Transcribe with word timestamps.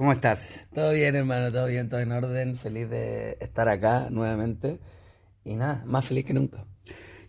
¿Cómo 0.00 0.12
estás? 0.12 0.48
Todo 0.72 0.92
bien, 0.92 1.14
hermano, 1.14 1.52
todo 1.52 1.66
bien, 1.66 1.90
todo 1.90 2.00
en 2.00 2.10
orden. 2.10 2.56
Feliz 2.56 2.88
de 2.88 3.36
estar 3.38 3.68
acá 3.68 4.08
nuevamente. 4.08 4.78
Y 5.44 5.56
nada, 5.56 5.82
más 5.84 6.06
feliz 6.06 6.24
que 6.24 6.32
nunca. 6.32 6.64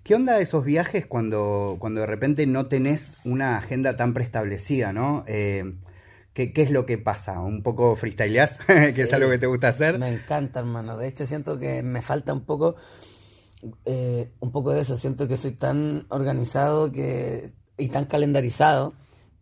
¿Qué 0.04 0.16
onda 0.16 0.40
esos 0.40 0.64
viajes 0.64 1.06
cuando, 1.06 1.76
cuando 1.82 2.00
de 2.00 2.08
repente 2.08 2.48
no 2.48 2.68
tenés 2.68 3.18
una 3.26 3.58
agenda 3.58 3.98
tan 3.98 4.14
preestablecida, 4.14 4.94
no? 4.94 5.26
Eh, 5.28 5.66
¿qué, 6.34 6.54
es 6.56 6.72
lo 6.72 6.86
que 6.86 6.98
pasa? 6.98 7.42
¿Un 7.42 7.62
poco 7.62 7.98
freestyleás? 7.98 8.58
que 8.68 9.02
es 9.02 9.12
algo 9.12 9.30
que 9.30 9.38
te 9.38 9.48
gusta 9.48 9.68
hacer. 9.68 10.00
Me 10.00 10.08
encanta, 10.08 10.62
hermano. 10.62 10.96
De 10.96 11.10
hecho, 11.10 11.28
siento 11.28 11.60
que 11.60 11.84
me 11.84 12.02
falta 12.02 12.32
un 12.32 12.46
poco, 12.46 12.78
eh, 13.84 14.32
un 14.40 14.54
poco 14.54 14.72
de 14.72 14.80
eso. 14.80 14.96
Siento 14.96 15.28
que 15.28 15.36
soy 15.36 15.52
tan 15.52 16.06
organizado 16.08 16.90
que, 16.90 17.52
y 17.78 17.90
tan 17.90 18.06
calendarizado 18.06 18.94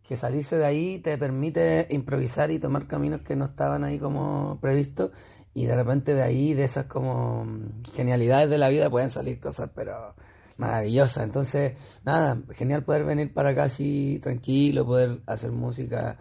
que 0.10 0.18
salirse 0.18 0.58
de 0.58 0.66
ahí 0.66 0.98
te 0.98 1.20
permite 1.20 1.86
improvisar 1.92 2.50
y 2.50 2.58
tomar 2.58 2.88
caminos 2.88 3.22
que 3.22 3.36
no 3.36 3.46
estaban 3.46 3.84
ahí 3.84 4.00
como 4.00 4.58
previstos 4.60 5.12
y 5.54 5.68
de 5.68 5.76
repente 5.76 6.16
de 6.16 6.24
ahí, 6.24 6.56
de 6.56 6.64
esas 6.64 6.86
como 6.86 7.46
genialidades 7.94 8.50
de 8.50 8.58
la 8.58 8.70
vida 8.70 8.90
pueden 8.90 9.12
salir 9.12 9.40
cosas, 9.40 9.70
pero 9.76 10.16
maravillosas. 10.58 11.24
Entonces, 11.24 11.74
nada, 12.04 12.42
genial 12.54 12.84
poder 12.84 13.06
venir 13.06 13.32
para 13.36 13.50
acá 13.50 13.66
así 13.66 14.20
tranquilo, 14.24 14.84
poder 14.84 15.22
hacer 15.28 15.52
música 15.52 16.18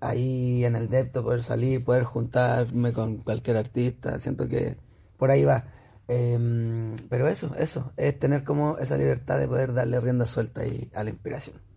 ahí 0.00 0.64
en 0.64 0.74
el 0.74 0.88
depto, 0.88 1.22
poder 1.22 1.42
salir, 1.42 1.84
poder 1.84 2.04
juntarme 2.04 2.94
con 2.94 3.18
cualquier 3.18 3.58
artista. 3.58 4.18
Siento 4.20 4.48
que 4.48 4.78
por 5.18 5.30
ahí 5.30 5.44
va. 5.44 5.66
Em, 6.08 6.96
pero 7.10 7.28
eso, 7.28 7.54
eso, 7.58 7.92
es 7.98 8.18
tener 8.18 8.42
como 8.42 8.78
esa 8.78 8.96
libertad 8.96 9.38
de 9.38 9.48
poder 9.48 9.74
darle 9.74 10.00
rienda 10.00 10.24
suelta 10.24 10.62
ahí 10.62 10.90
a 10.94 11.04
la 11.04 11.10
inspiración. 11.10 11.68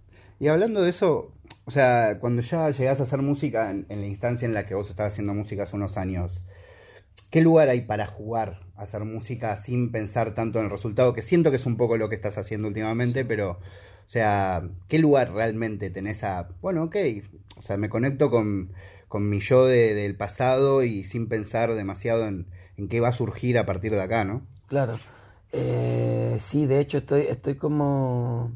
Y 0.41 0.47
hablando 0.47 0.81
de 0.81 0.89
eso, 0.89 1.33
o 1.71 1.73
sea, 1.73 2.17
cuando 2.19 2.41
ya 2.41 2.69
llegás 2.69 2.99
a 2.99 3.03
hacer 3.03 3.21
música 3.21 3.71
en, 3.71 3.85
la 3.87 4.05
instancia 4.05 4.45
en 4.45 4.53
la 4.53 4.65
que 4.65 4.75
vos 4.75 4.89
estabas 4.89 5.13
haciendo 5.13 5.33
música 5.33 5.63
hace 5.63 5.77
unos 5.77 5.97
años, 5.97 6.45
¿qué 7.29 7.39
lugar 7.39 7.69
hay 7.69 7.79
para 7.79 8.07
jugar 8.07 8.59
a 8.75 8.81
hacer 8.81 9.05
música 9.05 9.55
sin 9.55 9.89
pensar 9.89 10.33
tanto 10.33 10.59
en 10.59 10.65
el 10.65 10.71
resultado? 10.71 11.13
Que 11.13 11.21
siento 11.21 11.49
que 11.49 11.55
es 11.55 11.65
un 11.65 11.77
poco 11.77 11.95
lo 11.95 12.09
que 12.09 12.15
estás 12.15 12.37
haciendo 12.37 12.67
últimamente, 12.67 13.23
pero, 13.23 13.51
o 13.51 14.09
sea, 14.09 14.67
¿qué 14.89 14.99
lugar 14.99 15.31
realmente 15.31 15.89
tenés 15.89 16.25
a, 16.25 16.49
bueno, 16.61 16.83
ok, 16.83 16.97
o 17.55 17.61
sea, 17.61 17.77
me 17.77 17.87
conecto 17.87 18.29
con, 18.29 18.73
mi 19.13 19.39
yo 19.39 19.65
del 19.65 20.17
pasado 20.17 20.83
y 20.83 21.05
sin 21.05 21.29
pensar 21.29 21.73
demasiado 21.73 22.27
en, 22.27 22.47
qué 22.89 22.99
va 22.99 23.07
a 23.07 23.13
surgir 23.13 23.57
a 23.57 23.65
partir 23.65 23.93
de 23.93 24.01
acá, 24.01 24.25
¿no? 24.25 24.45
Claro. 24.67 24.99
Eh, 25.53 26.37
sí, 26.41 26.65
de 26.65 26.81
hecho 26.81 26.97
estoy, 26.97 27.27
estoy 27.29 27.55
como 27.55 28.51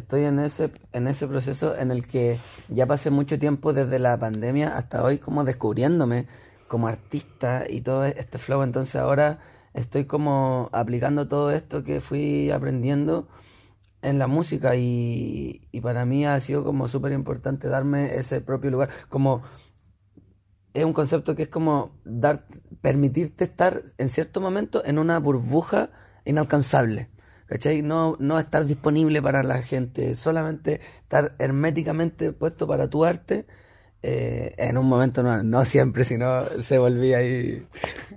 estoy 0.00 0.24
en 0.24 0.38
ese, 0.40 0.72
en 0.92 1.08
ese 1.08 1.26
proceso 1.26 1.76
en 1.76 1.90
el 1.90 2.06
que 2.06 2.38
ya 2.68 2.86
pasé 2.86 3.10
mucho 3.10 3.38
tiempo 3.38 3.72
desde 3.72 3.98
la 3.98 4.18
pandemia 4.18 4.76
hasta 4.76 5.02
hoy 5.02 5.18
como 5.18 5.44
descubriéndome 5.44 6.26
como 6.68 6.86
artista 6.88 7.64
y 7.68 7.80
todo 7.80 8.04
este 8.04 8.38
flow. 8.38 8.62
Entonces 8.62 8.96
ahora 8.96 9.40
estoy 9.74 10.04
como 10.04 10.68
aplicando 10.72 11.28
todo 11.28 11.50
esto 11.50 11.84
que 11.84 12.00
fui 12.00 12.50
aprendiendo 12.50 13.28
en 14.02 14.18
la 14.18 14.26
música 14.26 14.76
y, 14.76 15.68
para 15.82 16.04
mí 16.04 16.24
ha 16.26 16.38
sido 16.40 16.64
como 16.64 16.88
súper 16.88 17.12
importante 17.12 17.68
darme 17.68 18.14
ese 18.16 18.40
propio 18.40 18.70
lugar. 18.70 18.90
Como 19.08 19.42
es 20.72 20.84
un 20.84 20.92
concepto 20.92 21.34
que 21.34 21.44
es 21.44 21.48
como 21.48 21.90
dar, 22.04 22.46
permitirte 22.80 23.44
estar 23.44 23.82
en 23.98 24.08
cierto 24.08 24.40
momento 24.40 24.84
en 24.84 24.98
una 24.98 25.18
burbuja 25.18 25.90
inalcanzable. 26.24 27.10
¿Cachai? 27.50 27.82
No, 27.82 28.16
no 28.20 28.38
estar 28.38 28.64
disponible 28.64 29.20
para 29.20 29.42
la 29.42 29.60
gente, 29.62 30.14
solamente 30.14 30.80
estar 31.02 31.34
herméticamente 31.40 32.32
puesto 32.32 32.66
para 32.68 32.88
tu 32.88 33.04
arte. 33.04 33.44
Eh, 34.02 34.54
en 34.56 34.78
un 34.78 34.86
momento 34.86 35.22
no, 35.22 35.42
no 35.42 35.64
siempre, 35.64 36.04
sino 36.04 36.44
se 36.60 36.78
volvía 36.78 37.18
ahí 37.18 37.66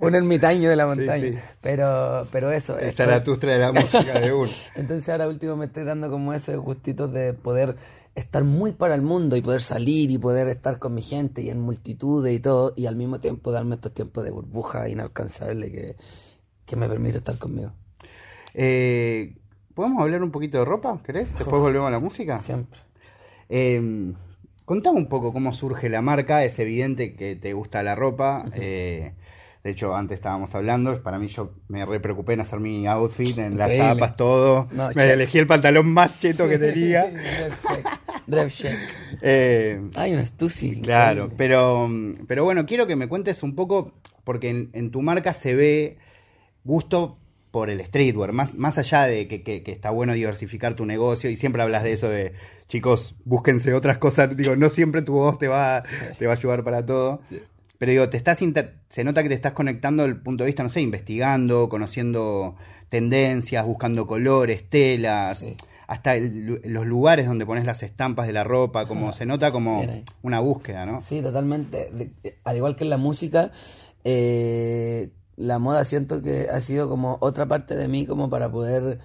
un 0.00 0.14
ermitaño 0.14 0.70
de 0.70 0.76
la 0.76 0.86
montaña. 0.86 1.42
Pero, 1.60 2.28
pero 2.30 2.52
eso. 2.52 2.78
Esa 2.78 3.06
la 3.06 3.24
tustra 3.24 3.54
de 3.54 3.58
la 3.58 3.72
música 3.72 4.20
de 4.20 4.32
uno. 4.32 4.52
Entonces 4.76 5.08
ahora 5.08 5.26
último 5.26 5.56
me 5.56 5.66
estoy 5.66 5.82
dando 5.84 6.08
como 6.08 6.32
ese 6.32 6.56
gustito 6.56 7.08
de 7.08 7.34
poder 7.34 7.76
estar 8.14 8.44
muy 8.44 8.70
para 8.70 8.94
el 8.94 9.02
mundo 9.02 9.34
y 9.34 9.42
poder 9.42 9.60
salir 9.60 10.12
y 10.12 10.18
poder 10.18 10.46
estar 10.46 10.78
con 10.78 10.94
mi 10.94 11.02
gente 11.02 11.42
y 11.42 11.50
en 11.50 11.58
multitudes 11.58 12.32
y 12.32 12.38
todo, 12.38 12.72
y 12.76 12.86
al 12.86 12.94
mismo 12.94 13.18
tiempo 13.18 13.50
darme 13.50 13.74
estos 13.74 13.92
tiempos 13.92 14.22
de 14.22 14.30
burbuja 14.30 14.88
inalcanzable 14.88 15.72
que, 15.72 15.96
que 16.64 16.76
me 16.76 16.88
permite 16.88 17.18
estar 17.18 17.36
conmigo. 17.36 17.72
Eh, 18.54 19.34
¿Podemos 19.74 20.00
hablar 20.00 20.22
un 20.22 20.30
poquito 20.30 20.58
de 20.58 20.64
ropa, 20.64 21.00
querés? 21.04 21.36
Después 21.36 21.60
volvemos 21.60 21.88
a 21.88 21.90
la 21.90 21.98
música. 21.98 22.38
Siempre. 22.38 22.78
Eh, 23.48 24.12
contame 24.64 24.98
un 24.98 25.08
poco 25.08 25.32
cómo 25.32 25.52
surge 25.52 25.88
la 25.88 26.00
marca. 26.00 26.44
Es 26.44 26.58
evidente 26.60 27.14
que 27.14 27.34
te 27.34 27.52
gusta 27.52 27.82
la 27.82 27.96
ropa. 27.96 28.44
Eh, 28.54 29.12
de 29.64 29.70
hecho, 29.70 29.96
antes 29.96 30.16
estábamos 30.16 30.54
hablando. 30.54 31.02
Para 31.02 31.18
mí, 31.18 31.26
yo 31.26 31.54
me 31.68 31.84
re 31.84 31.98
preocupé 31.98 32.34
en 32.34 32.40
hacer 32.40 32.60
mi 32.60 32.86
outfit, 32.86 33.36
en 33.38 33.58
las 33.58 33.76
zapas, 33.76 34.14
todo. 34.16 34.68
me 34.94 35.10
elegí 35.10 35.38
el 35.38 35.46
pantalón 35.48 35.88
más 35.88 36.20
cheto 36.20 36.46
que 36.48 36.58
tenía. 36.58 37.12
Drive 38.26 38.50
check. 38.50 38.76
Eh, 39.22 39.80
Hay 39.96 40.12
una 40.12 40.24
Stussy. 40.24 40.80
Claro, 40.80 41.30
pero, 41.36 41.90
pero 42.26 42.44
bueno, 42.44 42.64
quiero 42.64 42.86
que 42.86 42.94
me 42.94 43.08
cuentes 43.08 43.42
un 43.42 43.54
poco, 43.54 43.92
porque 44.22 44.68
en 44.72 44.90
tu 44.90 45.02
marca 45.02 45.32
se 45.34 45.54
ve 45.54 45.98
gusto 46.62 47.18
por 47.54 47.70
el 47.70 47.86
streetwear, 47.86 48.32
más, 48.32 48.54
más 48.54 48.78
allá 48.78 49.04
de 49.04 49.28
que, 49.28 49.62
está 49.66 49.90
bueno 49.90 50.12
diversificar 50.12 50.74
tu 50.74 50.86
negocio 50.86 51.30
y 51.30 51.36
siempre 51.36 51.62
hablas 51.62 51.84
de 51.84 51.92
eso 51.92 52.08
de 52.08 52.32
chicos, 52.66 53.14
búsquense 53.24 53.72
otras 53.74 53.98
cosas, 53.98 54.36
digo, 54.36 54.56
no 54.56 54.68
siempre 54.68 55.02
tu 55.02 55.12
voz 55.12 55.38
te 55.38 55.46
va, 55.46 55.84
te 56.18 56.26
va 56.26 56.32
a 56.32 56.36
ayudar 56.36 56.64
para 56.64 56.84
todo. 56.84 57.20
Pero 57.78 57.92
digo, 57.92 58.08
te 58.08 58.16
estás 58.16 58.40
se 58.88 59.04
nota 59.04 59.22
que 59.22 59.28
te 59.28 59.36
estás 59.36 59.52
conectando 59.52 60.02
desde 60.02 60.16
el 60.16 60.20
punto 60.20 60.42
de 60.42 60.46
vista, 60.46 60.64
no 60.64 60.68
sé, 60.68 60.80
investigando, 60.80 61.68
conociendo 61.68 62.56
tendencias, 62.88 63.64
buscando 63.64 64.08
colores, 64.08 64.68
telas, 64.68 65.46
hasta 65.86 66.16
los 66.16 66.86
lugares 66.86 67.28
donde 67.28 67.46
pones 67.46 67.64
las 67.64 67.84
estampas 67.84 68.26
de 68.26 68.32
la 68.32 68.42
ropa, 68.42 68.88
como 68.88 69.12
se 69.12 69.26
nota 69.26 69.52
como 69.52 69.86
una 70.22 70.40
búsqueda, 70.40 70.86
¿no? 70.86 71.00
Sí, 71.00 71.22
totalmente. 71.22 72.12
al 72.42 72.56
igual 72.56 72.74
que 72.74 72.82
en 72.82 72.90
la 72.90 72.96
música, 72.96 73.52
eh, 74.02 75.10
la 75.36 75.58
moda 75.58 75.84
siento 75.84 76.22
que 76.22 76.48
ha 76.50 76.60
sido 76.60 76.88
como 76.88 77.18
otra 77.20 77.46
parte 77.46 77.76
de 77.76 77.88
mí 77.88 78.06
como 78.06 78.30
para 78.30 78.50
poder 78.50 79.00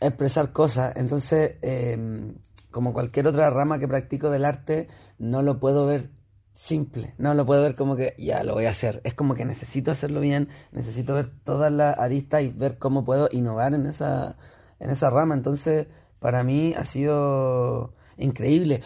expresar 0.00 0.52
cosas. 0.52 0.94
Entonces, 0.96 1.56
em, 1.62 2.34
como 2.70 2.92
cualquier 2.92 3.26
otra 3.26 3.50
rama 3.50 3.78
que 3.78 3.88
practico 3.88 4.30
del 4.30 4.44
arte, 4.44 4.88
no 5.18 5.42
lo 5.42 5.60
puedo 5.60 5.86
ver 5.86 6.10
simple, 6.52 7.14
no 7.18 7.34
lo 7.34 7.46
puedo 7.46 7.62
ver 7.62 7.76
como 7.76 7.96
que 7.96 8.14
ya 8.18 8.42
lo 8.44 8.54
voy 8.54 8.66
a 8.66 8.70
hacer. 8.70 9.00
Es 9.04 9.14
como 9.14 9.34
que 9.34 9.44
necesito 9.44 9.90
hacerlo 9.90 10.20
bien, 10.20 10.48
necesito 10.72 11.14
ver 11.14 11.30
todas 11.44 11.72
las 11.72 11.98
aristas 11.98 12.42
y 12.42 12.50
ver 12.50 12.78
cómo 12.78 13.04
puedo 13.04 13.28
innovar 13.30 13.74
en 13.74 13.86
esa, 13.86 14.36
en 14.80 14.90
esa 14.90 15.10
rama. 15.10 15.34
Entonces, 15.34 15.86
para 16.18 16.44
mí 16.44 16.74
ha 16.76 16.84
sido 16.84 17.94
increíble. 18.16 18.82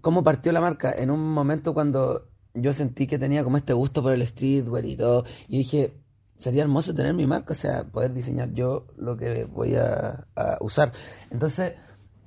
¿Cómo 0.00 0.22
partió 0.22 0.52
la 0.52 0.60
marca? 0.60 0.92
En 0.92 1.10
un 1.10 1.32
momento 1.32 1.74
cuando 1.74 2.28
yo 2.56 2.72
sentí 2.72 3.06
que 3.06 3.18
tenía 3.18 3.44
como 3.44 3.56
este 3.56 3.72
gusto 3.72 4.02
por 4.02 4.12
el 4.12 4.26
streetwear 4.26 4.84
y 4.84 4.96
todo. 4.96 5.24
Y 5.48 5.58
dije, 5.58 5.92
sería 6.36 6.62
hermoso 6.62 6.94
tener 6.94 7.14
mi 7.14 7.26
marca, 7.26 7.52
o 7.52 7.56
sea, 7.56 7.84
poder 7.84 8.12
diseñar 8.12 8.52
yo 8.52 8.86
lo 8.96 9.16
que 9.16 9.44
voy 9.44 9.76
a, 9.76 10.26
usar. 10.60 10.92
Entonces, 11.30 11.74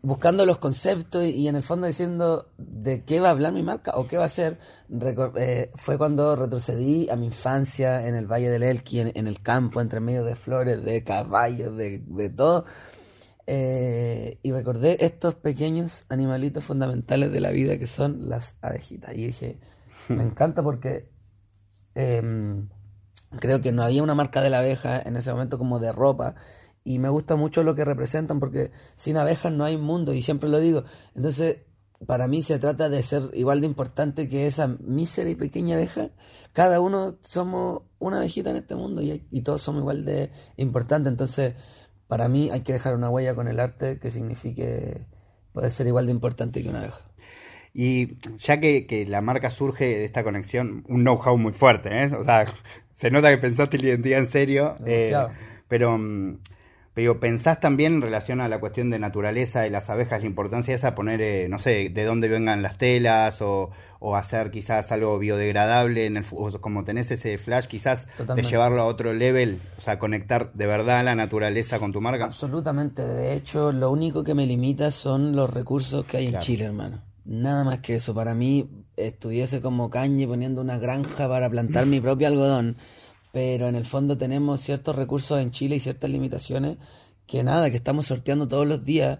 buscando 0.01 0.45
los 0.45 0.57
conceptos 0.57 1.23
y, 1.25 1.47
en 1.47 1.55
el 1.55 1.63
fondo 1.63 1.87
diciendo 1.87 2.49
de 2.57 3.03
qué 3.03 3.19
va 3.19 3.29
a 3.29 3.31
hablar 3.31 3.53
mi 3.53 3.63
marca 3.63 3.93
o 3.95 4.07
qué 4.07 4.17
va 4.17 4.25
a 4.25 4.29
ser, 4.29 4.59
eh, 5.37 5.71
fue 5.75 5.97
cuando 5.97 6.35
retrocedí 6.35 7.09
a 7.09 7.15
mi 7.15 7.27
infancia 7.27 8.07
en 8.07 8.15
el 8.15 8.27
Valle 8.27 8.49
del 8.49 8.63
Elqui, 8.63 8.99
en, 8.99 9.27
el 9.27 9.41
campo, 9.41 9.81
entre 9.81 9.99
medio 9.99 10.23
de 10.23 10.35
flores, 10.35 10.83
de 10.83 11.03
caballos, 11.03 11.75
de, 11.75 12.03
de 12.05 12.29
todo. 12.29 12.65
Eh, 13.51 14.37
y 14.43 14.51
recordé 14.51 15.03
estos 15.03 15.33
pequeños 15.33 16.05
animalitos 16.07 16.63
fundamentales 16.63 17.31
de 17.31 17.39
la 17.39 17.49
vida 17.49 17.79
que 17.79 17.87
son 17.87 18.29
las 18.29 18.55
abejitas. 18.61 19.15
Y 19.15 19.25
dije, 19.25 19.59
me 20.07 20.23
encanta 20.23 20.63
porque 20.63 21.09
em, 21.95 22.69
creo 23.39 23.61
que 23.61 23.71
no 23.71 23.83
había 23.83 24.03
una 24.03 24.15
marca 24.15 24.41
de 24.41 24.49
la 24.49 24.59
abeja 24.59 25.01
en 25.01 25.17
ese 25.17 25.31
momento 25.31 25.57
como 25.57 25.79
de 25.79 25.91
ropa 25.91 26.35
y 26.83 26.99
me 26.99 27.09
gusta 27.09 27.35
mucho 27.35 27.63
lo 27.63 27.75
que 27.75 27.85
representan 27.85 28.39
porque 28.39 28.71
sin 28.95 29.17
abejas 29.17 29.51
no 29.51 29.63
hay 29.63 29.77
mundo 29.77 30.13
y 30.13 30.21
siempre 30.21 30.49
lo 30.49 30.59
digo. 30.59 30.83
Entonces, 31.15 31.59
para 32.05 32.27
mí 32.27 32.41
se 32.41 32.59
trata 32.59 32.89
de 32.89 33.03
ser 33.03 33.29
igual 33.33 33.61
de 33.61 33.67
importante 33.67 34.29
que 34.29 34.47
esa 34.47 34.67
mísera 34.67 35.29
y 35.29 35.35
pequeña 35.35 35.75
abeja. 35.75 36.09
Cada 36.53 36.79
uno 36.79 37.17
somos 37.21 37.83
una 37.99 38.17
abejita 38.17 38.51
en 38.51 38.57
este 38.57 38.75
mundo 38.75 39.01
y, 39.01 39.27
y 39.29 39.41
todos 39.41 39.61
somos 39.61 39.81
igual 39.81 40.05
de 40.05 40.31
importantes. 40.57 41.11
Entonces, 41.11 41.55
para 42.07 42.27
mí 42.27 42.49
hay 42.49 42.61
que 42.61 42.73
dejar 42.73 42.95
una 42.95 43.09
huella 43.09 43.35
con 43.35 43.47
el 43.47 43.59
arte 43.59 43.99
que 43.99 44.11
signifique 44.11 45.05
poder 45.53 45.71
ser 45.71 45.87
igual 45.87 46.05
de 46.05 46.13
importante 46.13 46.63
que 46.63 46.69
una 46.69 46.79
abeja. 46.79 47.08
Y 47.73 48.17
ya 48.37 48.59
que, 48.59 49.05
la 49.07 49.21
marca 49.21 49.51
surge 49.51 49.85
de 49.85 50.05
esta 50.05 50.23
conexión, 50.23 50.83
un 50.87 51.01
know-how 51.01 51.37
muy 51.37 51.53
fuerte, 51.53 52.03
¿eh? 52.03 52.11
O 52.15 52.23
sea, 52.23 52.45
se 52.93 53.11
nota 53.11 53.29
que 53.29 53.37
pensaste 53.37 53.77
la 53.77 53.89
identidad 53.89 54.19
en 54.19 54.27
serio. 54.27 54.77
Eh, 54.85 55.15
pero, 55.67 55.99
Pero 56.93 57.19
pensás 57.19 57.59
también 57.59 57.93
en 57.95 58.01
relación 58.01 58.41
a 58.41 58.49
la 58.49 58.59
cuestión 58.59 58.89
de 58.89 58.99
naturaleza 58.99 59.61
de 59.61 59.69
las 59.69 59.89
abejas, 59.89 60.21
la 60.21 60.27
importancia 60.27 60.71
de 60.71 60.75
esa, 60.75 60.95
poner, 60.95 61.21
eh, 61.21 61.47
no 61.47 61.59
sé, 61.59 61.89
de 61.89 62.03
dónde 62.03 62.27
vengan 62.27 62.61
las 62.61 62.77
telas 62.77 63.41
o, 63.41 63.69
o 63.99 64.15
hacer 64.15 64.49
quizás 64.49 64.91
algo 64.91 65.19
biodegradable, 65.19 66.05
en 66.05 66.17
el, 66.17 66.25
como 66.61 66.83
tenés 66.83 67.11
ese 67.11 67.37
flash, 67.37 67.67
quizás 67.67 68.07
de 68.35 68.43
llevarlo 68.43 68.81
a 68.81 68.85
otro 68.85 69.13
level, 69.13 69.59
o 69.77 69.81
sea, 69.81 69.99
conectar 69.99 70.51
de 70.53 70.67
verdad 70.67 71.03
la 71.03 71.15
naturaleza 71.15 71.79
con 71.79 71.91
tu 71.91 72.01
marca. 72.01 72.25
Absolutamente, 72.25 73.05
de 73.05 73.33
hecho, 73.33 73.71
lo 73.71 73.91
único 73.91 74.23
que 74.23 74.33
me 74.33 74.45
limita 74.45 74.89
son 74.91 75.35
los 75.35 75.49
recursos 75.49 76.05
que 76.05 76.17
hay 76.17 76.27
en 76.27 76.39
Chile, 76.39 76.65
hermano. 76.65 77.08
Nada 77.25 77.63
más 77.63 77.79
que 77.79 77.95
eso. 77.95 78.13
Para 78.13 78.33
mí, 78.33 78.69
estuviese 78.95 79.61
como 79.61 79.89
cañe 79.89 80.27
poniendo 80.27 80.61
una 80.61 80.77
granja 80.77 81.27
para 81.27 81.49
plantar 81.49 81.85
mi 81.85 81.99
propio 82.01 82.27
algodón 82.27 82.77
pero 83.31 83.67
en 83.67 83.75
el 83.75 83.85
fondo 83.85 84.17
tenemos 84.17 84.61
ciertos 84.61 84.95
recursos 84.95 85.39
en 85.39 85.51
Chile 85.51 85.75
y 85.75 85.79
ciertas 85.79 86.09
limitaciones 86.09 86.77
que 87.27 87.43
nada, 87.43 87.69
que 87.69 87.77
estamos 87.77 88.07
sorteando 88.07 88.47
todos 88.47 88.67
los 88.67 88.83
días 88.83 89.19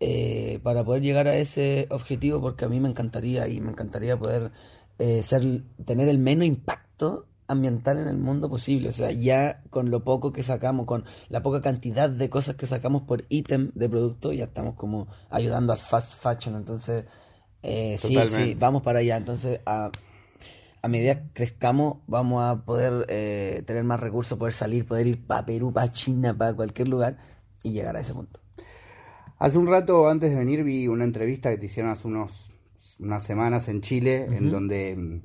eh, 0.00 0.60
para 0.62 0.82
poder 0.82 1.02
llegar 1.02 1.26
a 1.28 1.36
ese 1.36 1.86
objetivo, 1.90 2.40
porque 2.40 2.64
a 2.64 2.68
mí 2.68 2.80
me 2.80 2.88
encantaría 2.88 3.48
y 3.48 3.60
me 3.60 3.70
encantaría 3.70 4.18
poder 4.18 4.50
eh, 4.98 5.22
ser, 5.22 5.62
tener 5.84 6.08
el 6.08 6.18
menos 6.18 6.46
impacto 6.46 7.26
ambiental 7.48 7.98
en 7.98 8.08
el 8.08 8.16
mundo 8.16 8.48
posible. 8.48 8.88
O 8.88 8.92
sea, 8.92 9.10
ya 9.10 9.62
con 9.68 9.90
lo 9.90 10.04
poco 10.04 10.32
que 10.32 10.42
sacamos, 10.42 10.86
con 10.86 11.04
la 11.28 11.42
poca 11.42 11.60
cantidad 11.60 12.08
de 12.08 12.30
cosas 12.30 12.56
que 12.56 12.66
sacamos 12.66 13.02
por 13.02 13.26
ítem 13.28 13.72
de 13.74 13.90
producto, 13.90 14.32
ya 14.32 14.44
estamos 14.44 14.74
como 14.74 15.08
ayudando 15.28 15.74
al 15.74 15.78
fast 15.78 16.14
fashion. 16.14 16.56
Entonces, 16.56 17.04
eh, 17.62 17.96
sí, 17.98 18.16
sí, 18.28 18.56
vamos 18.58 18.82
para 18.82 19.00
allá. 19.00 19.16
Entonces, 19.16 19.60
a 19.66 19.90
a 20.82 20.88
medida 20.88 21.22
que 21.22 21.28
crezcamos 21.32 21.98
vamos 22.06 22.42
a 22.42 22.64
poder 22.64 23.06
eh, 23.08 23.62
tener 23.66 23.84
más 23.84 24.00
recursos, 24.00 24.38
poder 24.38 24.54
salir, 24.54 24.86
poder 24.86 25.06
ir 25.06 25.26
para 25.26 25.44
Perú, 25.44 25.72
para 25.72 25.90
China, 25.90 26.36
para 26.36 26.54
cualquier 26.54 26.88
lugar 26.88 27.18
y 27.62 27.72
llegar 27.72 27.96
a 27.96 28.00
ese 28.00 28.14
punto. 28.14 28.40
Hace 29.38 29.58
un 29.58 29.66
rato 29.66 30.08
antes 30.08 30.30
de 30.30 30.36
venir 30.36 30.64
vi 30.64 30.88
una 30.88 31.04
entrevista 31.04 31.50
que 31.50 31.58
te 31.58 31.66
hicieron 31.66 31.90
hace 31.90 32.06
unos, 32.06 32.50
unas 32.98 33.22
semanas 33.22 33.68
en 33.68 33.80
Chile, 33.80 34.24
en 34.24 34.50
donde 34.50 34.96
mm, 34.96 35.22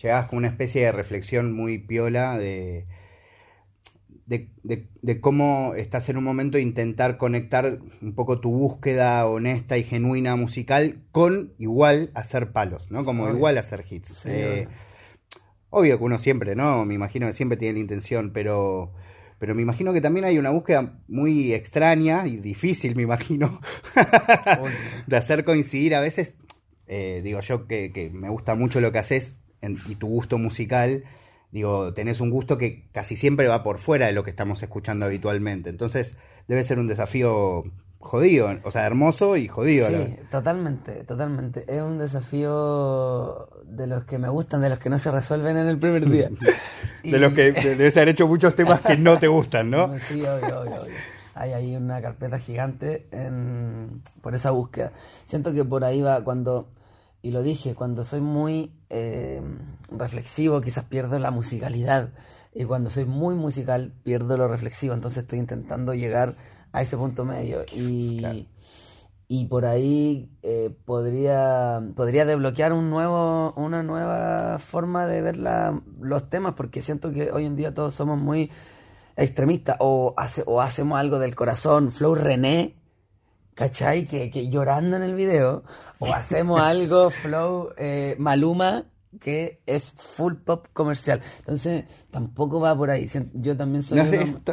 llegabas 0.00 0.26
con 0.28 0.38
una 0.38 0.48
especie 0.48 0.84
de 0.84 0.92
reflexión 0.92 1.52
muy 1.52 1.78
piola 1.78 2.36
de 2.38 2.86
de, 4.62 5.20
cómo 5.20 5.74
estás 5.76 6.08
en 6.08 6.16
un 6.16 6.24
momento 6.24 6.56
de 6.56 6.62
intentar 6.62 7.18
conectar 7.18 7.78
un 8.00 8.14
poco 8.14 8.40
tu 8.40 8.50
búsqueda 8.50 9.26
honesta 9.26 9.76
y 9.76 9.84
genuina 9.84 10.36
musical 10.36 11.02
con 11.10 11.52
igual 11.58 12.10
hacer 12.14 12.52
palos, 12.52 12.90
¿no? 12.90 13.04
Como 13.04 13.28
igual 13.28 13.58
hacer 13.58 13.84
hits. 13.88 14.24
Eh, 14.26 14.68
obvio 15.70 15.98
que 15.98 16.04
uno 16.04 16.18
siempre, 16.18 16.54
¿no? 16.54 16.84
Me 16.86 16.94
imagino 16.94 17.26
que 17.26 17.32
siempre 17.32 17.58
tiene 17.58 17.74
la 17.74 17.80
intención, 17.80 18.32
pero, 18.32 18.92
pero 19.38 19.54
me 19.54 19.62
imagino 19.62 19.92
que 19.92 20.00
también 20.00 20.24
hay 20.24 20.38
una 20.38 20.50
búsqueda 20.50 20.98
muy 21.08 21.52
extraña 21.52 22.26
y 22.26 22.36
difícil, 22.36 22.96
me 22.96 23.02
imagino, 23.02 23.60
de 25.06 25.16
hacer 25.16 25.44
coincidir 25.44 25.94
a 25.94 26.00
veces, 26.00 26.36
eh, 26.86 27.20
digo 27.22 27.40
yo 27.40 27.66
que, 27.66 27.92
que, 27.92 28.10
me 28.10 28.28
gusta 28.28 28.54
mucho 28.54 28.80
lo 28.80 28.92
que 28.92 28.98
haces 28.98 29.36
y 29.88 29.94
tu 29.94 30.08
gusto 30.08 30.38
musical 30.38 31.04
digo, 31.52 31.92
tenés 31.92 32.20
un 32.20 32.30
gusto 32.30 32.58
que 32.58 32.88
casi 32.92 33.14
siempre 33.14 33.46
va 33.46 33.62
por 33.62 33.78
fuera 33.78 34.06
de 34.06 34.12
lo 34.12 34.24
que 34.24 34.30
estamos 34.30 34.62
escuchando 34.62 35.04
habitualmente. 35.04 35.70
Entonces, 35.70 36.16
debe 36.48 36.64
ser 36.64 36.78
un 36.78 36.88
desafío 36.88 37.64
jodido, 38.00 38.50
o 38.64 38.70
sea, 38.70 38.84
hermoso 38.84 39.36
y 39.36 39.46
jodido. 39.46 39.88
Sí, 39.88 40.16
totalmente, 40.30 41.04
totalmente. 41.04 41.64
Es 41.68 41.82
un 41.82 41.98
desafío 41.98 43.48
de 43.64 43.86
los 43.86 44.04
que 44.04 44.18
me 44.18 44.28
gustan, 44.28 44.60
de 44.62 44.70
los 44.70 44.78
que 44.78 44.90
no 44.90 44.98
se 44.98 45.12
resuelven 45.12 45.56
en 45.56 45.68
el 45.68 45.78
primer 45.78 46.08
día. 46.08 46.30
de 47.04 47.18
los 47.18 47.32
que 47.34 47.52
debes 47.52 47.96
haber 47.96 48.08
hecho 48.08 48.26
muchos 48.26 48.54
temas 48.54 48.80
que 48.80 48.96
no 48.96 49.18
te 49.18 49.28
gustan, 49.28 49.70
¿no? 49.70 49.94
Sí, 50.08 50.20
obvio, 50.20 50.60
obvio, 50.60 50.82
obvio. 50.82 50.94
Hay 51.34 51.52
ahí 51.52 51.76
una 51.76 52.02
carpeta 52.02 52.38
gigante 52.38 53.06
en, 53.10 54.02
por 54.20 54.34
esa 54.34 54.50
búsqueda. 54.50 54.92
Siento 55.26 55.52
que 55.52 55.64
por 55.64 55.84
ahí 55.84 56.02
va 56.02 56.24
cuando 56.24 56.68
y 57.22 57.30
lo 57.30 57.42
dije, 57.42 57.74
cuando 57.76 58.02
soy 58.02 58.20
muy 58.20 58.72
eh, 58.90 59.40
reflexivo 59.88 60.60
quizás 60.60 60.84
pierdo 60.84 61.18
la 61.20 61.30
musicalidad 61.30 62.10
y 62.52 62.64
cuando 62.64 62.90
soy 62.90 63.04
muy 63.04 63.36
musical 63.36 63.94
pierdo 64.02 64.36
lo 64.36 64.48
reflexivo, 64.48 64.92
entonces 64.92 65.22
estoy 65.22 65.38
intentando 65.38 65.94
llegar 65.94 66.36
a 66.72 66.82
ese 66.82 66.96
punto 66.96 67.24
medio. 67.24 67.64
Y, 67.72 68.48
y 69.28 69.46
por 69.46 69.64
ahí 69.64 70.30
eh, 70.42 70.76
podría, 70.84 71.80
podría 71.94 72.24
desbloquear 72.26 72.72
un 72.72 72.90
nuevo, 72.90 73.52
una 73.54 73.84
nueva 73.84 74.58
forma 74.58 75.06
de 75.06 75.22
ver 75.22 75.36
la, 75.36 75.80
los 76.00 76.28
temas 76.28 76.54
porque 76.54 76.82
siento 76.82 77.12
que 77.12 77.30
hoy 77.30 77.46
en 77.46 77.56
día 77.56 77.72
todos 77.72 77.94
somos 77.94 78.20
muy 78.20 78.50
extremistas 79.16 79.76
o, 79.78 80.12
hace, 80.16 80.42
o 80.44 80.60
hacemos 80.60 80.98
algo 80.98 81.20
del 81.20 81.36
corazón, 81.36 81.92
Flow 81.92 82.16
René 82.16 82.81
¿cachai? 83.54 84.06
Que, 84.06 84.30
que 84.30 84.48
llorando 84.48 84.96
en 84.96 85.02
el 85.02 85.14
video, 85.14 85.64
o 85.98 86.12
hacemos 86.12 86.60
algo 86.62 87.10
flow 87.10 87.70
eh, 87.76 88.16
Maluma 88.18 88.84
que 89.20 89.60
es 89.66 89.92
full 89.92 90.34
pop 90.34 90.66
comercial. 90.72 91.20
Entonces, 91.40 91.84
tampoco 92.10 92.60
va 92.60 92.76
por 92.76 92.90
ahí. 92.90 93.06
Yo 93.34 93.56
también 93.56 93.82
soy... 93.82 94.00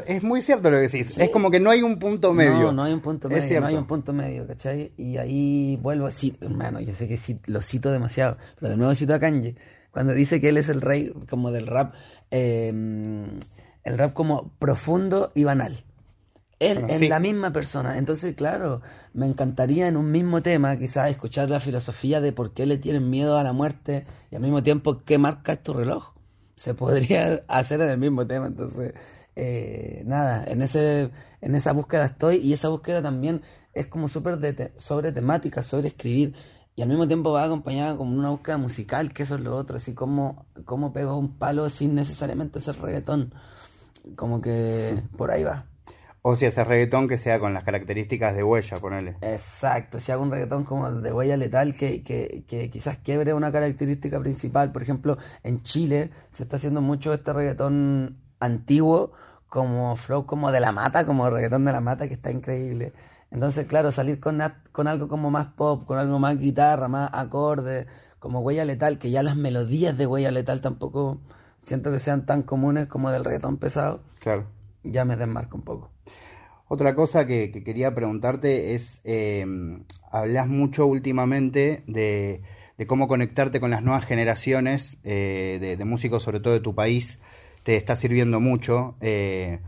es, 0.05 0.23
muy 0.23 0.41
cierto 0.41 0.69
lo 0.69 0.77
que 0.77 0.89
decís. 0.89 1.17
Es 1.17 1.29
como 1.29 1.49
que 1.49 1.59
no 1.59 1.69
hay 1.69 1.81
un 1.81 1.97
punto 1.97 2.33
medio. 2.33 2.65
No, 2.65 2.71
no 2.73 2.83
hay 2.83 2.93
un 2.93 2.99
punto 2.99 3.29
medio. 3.29 3.61
No 3.61 3.67
hay 3.67 3.75
un 3.75 3.87
punto 3.87 4.11
medio, 4.11 4.45
¿cachai? 4.45 4.91
Y 4.97 5.17
ahí 5.17 5.77
vuelvo 5.81 6.05
a 6.05 6.09
decir, 6.09 6.37
hermano, 6.41 6.79
yo 6.81 6.93
sé 6.93 7.07
que 7.07 7.17
lo 7.45 7.61
cito 7.61 7.91
demasiado, 7.91 8.37
pero 8.59 8.71
de 8.71 8.77
nuevo 8.77 8.93
cito 8.95 9.13
a 9.13 9.19
Kanye. 9.19 9.55
Cuando 9.91 10.13
dice 10.13 10.39
que 10.39 10.49
él 10.49 10.57
es 10.57 10.69
el 10.69 10.81
rey 10.81 11.13
como 11.29 11.51
del 11.51 11.65
rap, 11.65 11.95
eh, 12.29 12.67
el 12.69 13.97
rap 13.97 14.13
como 14.13 14.51
profundo 14.59 15.31
y 15.33 15.45
banal. 15.45 15.83
Él 16.59 16.85
es 16.89 17.07
la 17.07 17.19
misma 17.19 17.53
persona. 17.53 17.97
Entonces, 17.97 18.35
claro, 18.35 18.81
me 19.13 19.25
encantaría 19.25 19.87
en 19.87 19.95
un 19.95 20.11
mismo 20.11 20.41
tema 20.41 20.77
quizás 20.77 21.09
escuchar 21.09 21.49
la 21.49 21.61
filosofía 21.61 22.19
de 22.19 22.33
por 22.33 22.53
qué 22.53 22.65
le 22.65 22.77
tienen 22.77 23.09
miedo 23.09 23.37
a 23.37 23.43
la 23.43 23.53
muerte 23.53 24.05
y 24.29 24.35
al 24.35 24.41
mismo 24.41 24.61
tiempo 24.61 25.03
qué 25.05 25.17
marca 25.17 25.53
es 25.53 25.63
tu 25.63 25.73
reloj. 25.73 26.13
Se 26.55 26.73
podría 26.73 27.43
hacer 27.47 27.79
en 27.81 27.89
el 27.89 27.97
mismo 27.97 28.27
tema. 28.27 28.47
Entonces, 28.47 28.93
eh, 29.37 30.03
nada, 30.05 30.43
en, 30.45 30.61
ese, 30.61 31.11
en 31.39 31.55
esa 31.55 31.71
búsqueda 31.71 32.05
estoy 32.05 32.37
y 32.37 32.51
esa 32.51 32.67
búsqueda 32.67 33.01
también 33.01 33.41
es 33.73 33.87
como 33.87 34.09
súper 34.09 34.73
sobre 34.75 35.13
temática, 35.13 35.63
sobre 35.63 35.87
escribir. 35.87 36.35
Y 36.75 36.81
al 36.81 36.89
mismo 36.89 37.07
tiempo 37.07 37.31
va 37.31 37.43
acompañada 37.43 37.97
con 37.97 38.07
una 38.07 38.29
búsqueda 38.29 38.57
musical, 38.57 39.13
que 39.13 39.23
eso 39.23 39.35
es 39.35 39.41
lo 39.41 39.55
otro, 39.55 39.77
así 39.77 39.93
como, 39.93 40.45
como 40.65 40.93
pego 40.93 41.17
un 41.17 41.37
palo 41.37 41.69
sin 41.69 41.95
necesariamente 41.95 42.59
ser 42.59 42.77
reggaetón. 42.79 43.33
Como 44.15 44.41
que 44.41 45.01
por 45.17 45.31
ahí 45.31 45.43
va. 45.43 45.65
O 46.21 46.35
si 46.35 46.45
haces 46.45 46.67
reggaetón 46.67 47.07
que 47.07 47.17
sea 47.17 47.39
con 47.39 47.53
las 47.53 47.63
características 47.63 48.35
de 48.35 48.43
huella, 48.43 48.77
ponele. 48.77 49.15
Exacto, 49.21 49.99
si 49.99 50.11
hago 50.11 50.23
un 50.23 50.31
reggaetón 50.31 50.65
como 50.65 50.91
de 50.91 51.13
huella 51.13 51.37
letal 51.37 51.75
que, 51.75 52.03
que, 52.03 52.43
que 52.47 52.69
quizás 52.69 52.97
quiebre 52.97 53.33
una 53.33 53.51
característica 53.51 54.19
principal. 54.19 54.71
Por 54.71 54.81
ejemplo, 54.81 55.17
en 55.43 55.61
Chile 55.61 56.09
se 56.33 56.43
está 56.43 56.57
haciendo 56.57 56.81
mucho 56.81 57.13
este 57.13 57.31
reggaetón 57.31 58.17
antiguo, 58.39 59.13
como 59.47 59.95
flow 59.95 60.25
como 60.25 60.51
de 60.51 60.59
la 60.59 60.71
mata, 60.71 61.05
como 61.05 61.29
reggaetón 61.29 61.65
de 61.65 61.71
la 61.71 61.81
mata, 61.81 62.07
que 62.07 62.15
está 62.15 62.31
increíble. 62.31 62.93
Entonces, 63.31 63.65
claro, 63.67 63.91
salir 63.91 64.19
con, 64.19 64.41
con 64.71 64.87
algo 64.87 65.07
como 65.07 65.31
más 65.31 65.47
pop, 65.47 65.85
con 65.85 65.97
algo 65.97 66.19
más 66.19 66.37
guitarra, 66.37 66.87
más 66.87 67.09
acorde, 67.13 67.87
como 68.19 68.41
huella 68.41 68.65
letal, 68.65 68.99
que 68.99 69.11
ya 69.11 69.23
las 69.23 69.35
melodías 69.35 69.97
de 69.97 70.05
huella 70.05 70.31
letal 70.31 70.61
tampoco 70.61 71.19
siento 71.61 71.91
que 71.91 71.99
sean 71.99 72.25
tan 72.25 72.43
comunes 72.43 72.87
como 72.87 73.11
del 73.11 73.23
reggaetón 73.23 73.57
pesado. 73.57 74.01
Claro. 74.19 74.45
Ya 74.83 75.05
me 75.05 75.15
desmarco 75.15 75.57
un 75.57 75.63
poco. 75.63 75.91
Otra 76.71 76.93
cosa 76.93 77.25
que, 77.25 77.51
quería 77.51 77.95
preguntarte 77.95 78.75
es, 78.75 79.01
eh, 79.03 79.43
hablas 80.11 80.47
mucho 80.47 80.85
últimamente 80.85 81.83
de, 81.87 82.41
cómo 82.85 83.07
conectarte 83.07 83.59
con 83.59 83.71
las 83.71 83.81
nuevas 83.81 84.05
generaciones 84.05 84.97
eh, 85.03 85.75
de, 85.77 85.85
músicos, 85.85 86.21
sobre 86.21 86.39
todo 86.39 86.53
de 86.53 86.59
tu 86.59 86.75
país, 86.75 87.19
te 87.63 87.75
está 87.75 87.95
sirviendo 87.95 88.39
mucho. 88.39 88.95
Eh, 89.01 89.59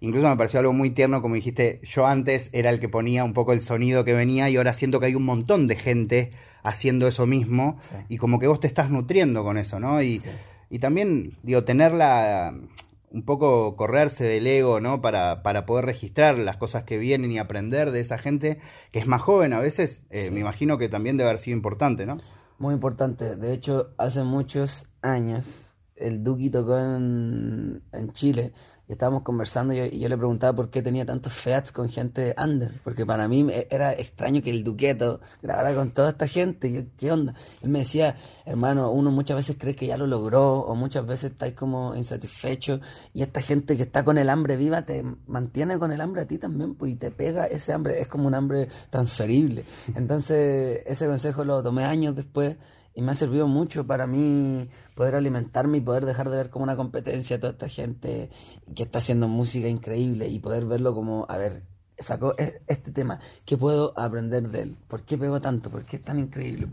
incluso 0.00 0.28
me 0.28 0.36
pareció 0.36 0.58
algo 0.58 0.72
muy 0.72 0.90
tierno, 0.90 1.22
como 1.22 1.36
dijiste, 1.36 1.80
yo 1.84 2.06
antes 2.06 2.50
era 2.52 2.70
el 2.70 2.80
que 2.80 2.88
ponía 2.88 3.22
un 3.22 3.34
poco 3.34 3.52
el 3.52 3.60
sonido 3.60 4.04
que 4.04 4.14
venía 4.14 4.50
y 4.50 4.56
ahora 4.56 4.74
siento 4.74 4.98
que 4.98 5.06
hay 5.06 5.14
un 5.14 5.24
montón 5.24 5.68
de 5.68 5.76
gente 5.76 6.32
haciendo 6.64 7.06
eso 7.06 7.24
mismo 7.24 7.78
y 8.08 8.18
como 8.18 8.40
que 8.40 8.48
vos 8.48 8.58
te 8.58 8.66
estás 8.66 8.90
nutriendo 8.90 9.44
con 9.44 9.58
eso, 9.58 9.78
¿no? 9.78 10.02
Y, 10.02 10.20
y 10.70 10.80
también, 10.80 11.38
digo, 11.44 11.62
tener 11.62 11.92
la 11.92 12.52
un 13.10 13.24
poco 13.24 13.76
correrse 13.76 14.24
del 14.24 14.46
ego, 14.46 14.80
¿no? 14.80 15.00
Para, 15.00 15.42
para 15.42 15.66
poder 15.66 15.86
registrar 15.86 16.38
las 16.38 16.56
cosas 16.56 16.84
que 16.84 16.98
vienen 16.98 17.32
y 17.32 17.38
aprender 17.38 17.90
de 17.90 18.00
esa 18.00 18.18
gente 18.18 18.60
que 18.92 18.98
es 18.98 19.06
más 19.06 19.22
joven 19.22 19.52
a 19.52 19.60
veces, 19.60 20.04
eh, 20.10 20.30
me 20.30 20.40
imagino 20.40 20.78
que 20.78 20.88
también 20.88 21.16
debe 21.16 21.30
haber 21.30 21.40
sido 21.40 21.56
importante, 21.56 22.06
¿no? 22.06 22.18
Muy 22.58 22.74
importante. 22.74 23.36
De 23.36 23.52
hecho, 23.52 23.94
hace 23.98 24.24
muchos 24.24 24.86
años 25.00 25.46
el 25.96 26.22
Duki 26.22 26.50
tocó 26.50 26.78
en, 26.78 27.82
en 27.92 28.12
Chile 28.12 28.52
y 28.88 28.92
estábamos 28.92 29.22
conversando 29.22 29.74
y 29.74 29.98
yo, 29.98 30.08
le 30.08 30.16
preguntaba 30.16 30.54
por 30.54 30.70
qué 30.70 30.82
tenía 30.82 31.04
tantos 31.04 31.34
feats 31.34 31.72
con 31.72 31.90
gente 31.90 32.34
under, 32.42 32.80
porque 32.82 33.04
para 33.04 33.28
mí 33.28 33.46
era 33.68 33.92
extraño 33.92 34.40
que 34.42 34.50
el 34.50 34.64
Duqueto 34.64 35.20
grabara 35.42 35.74
con 35.74 35.92
toda 35.92 36.10
esta 36.10 36.26
gente. 36.26 36.72
Yo, 36.72 36.80
¿qué 36.96 37.12
onda? 37.12 37.34
Él 37.60 37.68
me 37.68 37.80
decía, 37.80 38.16
hermano, 38.46 38.90
uno 38.90 39.10
muchas 39.10 39.36
veces 39.36 39.56
cree 39.58 39.76
que 39.76 39.86
ya 39.86 39.98
lo 39.98 40.06
logró 40.06 40.60
o 40.60 40.74
muchas 40.74 41.04
veces 41.06 41.32
está 41.32 41.54
como 41.54 41.94
insatisfecho 41.94 42.80
y 43.12 43.22
esta 43.22 43.42
gente 43.42 43.76
que 43.76 43.82
está 43.82 44.04
con 44.04 44.16
el 44.16 44.30
hambre 44.30 44.56
viva 44.56 44.82
te 44.82 45.04
mantiene 45.26 45.78
con 45.78 45.92
el 45.92 46.00
hambre 46.00 46.22
a 46.22 46.26
ti 46.26 46.38
también 46.38 46.74
pues, 46.74 46.92
y 46.92 46.96
te 46.96 47.10
pega 47.10 47.44
ese 47.44 47.74
hambre, 47.74 48.00
es 48.00 48.08
como 48.08 48.26
un 48.26 48.34
hambre 48.34 48.68
transferible. 48.88 49.64
Entonces 49.94 50.82
ese 50.86 51.06
consejo 51.06 51.44
lo 51.44 51.62
tomé 51.62 51.84
años 51.84 52.16
después 52.16 52.56
y 52.98 53.00
me 53.00 53.12
ha 53.12 53.14
servido 53.14 53.46
mucho 53.46 53.86
para 53.86 54.08
mí 54.08 54.68
poder 54.96 55.14
alimentarme 55.14 55.78
y 55.78 55.80
poder 55.80 56.04
dejar 56.04 56.30
de 56.30 56.36
ver 56.36 56.50
como 56.50 56.64
una 56.64 56.74
competencia 56.74 57.36
a 57.36 57.38
toda 57.38 57.52
esta 57.52 57.68
gente 57.68 58.28
que 58.74 58.82
está 58.82 58.98
haciendo 58.98 59.28
música 59.28 59.68
increíble 59.68 60.26
y 60.26 60.40
poder 60.40 60.66
verlo 60.66 60.92
como, 60.92 61.24
a 61.28 61.36
ver, 61.38 61.62
sacó 61.96 62.34
e-, 62.36 62.60
este 62.66 62.90
tema, 62.90 63.20
¿qué 63.44 63.56
puedo 63.56 63.96
aprender 63.96 64.48
de 64.48 64.62
él? 64.62 64.76
¿Por 64.88 65.04
qué 65.04 65.16
pego 65.16 65.40
tanto? 65.40 65.70
¿Por 65.70 65.84
qué 65.84 65.98
es 65.98 66.02
tan 66.02 66.18
increíble? 66.18 66.66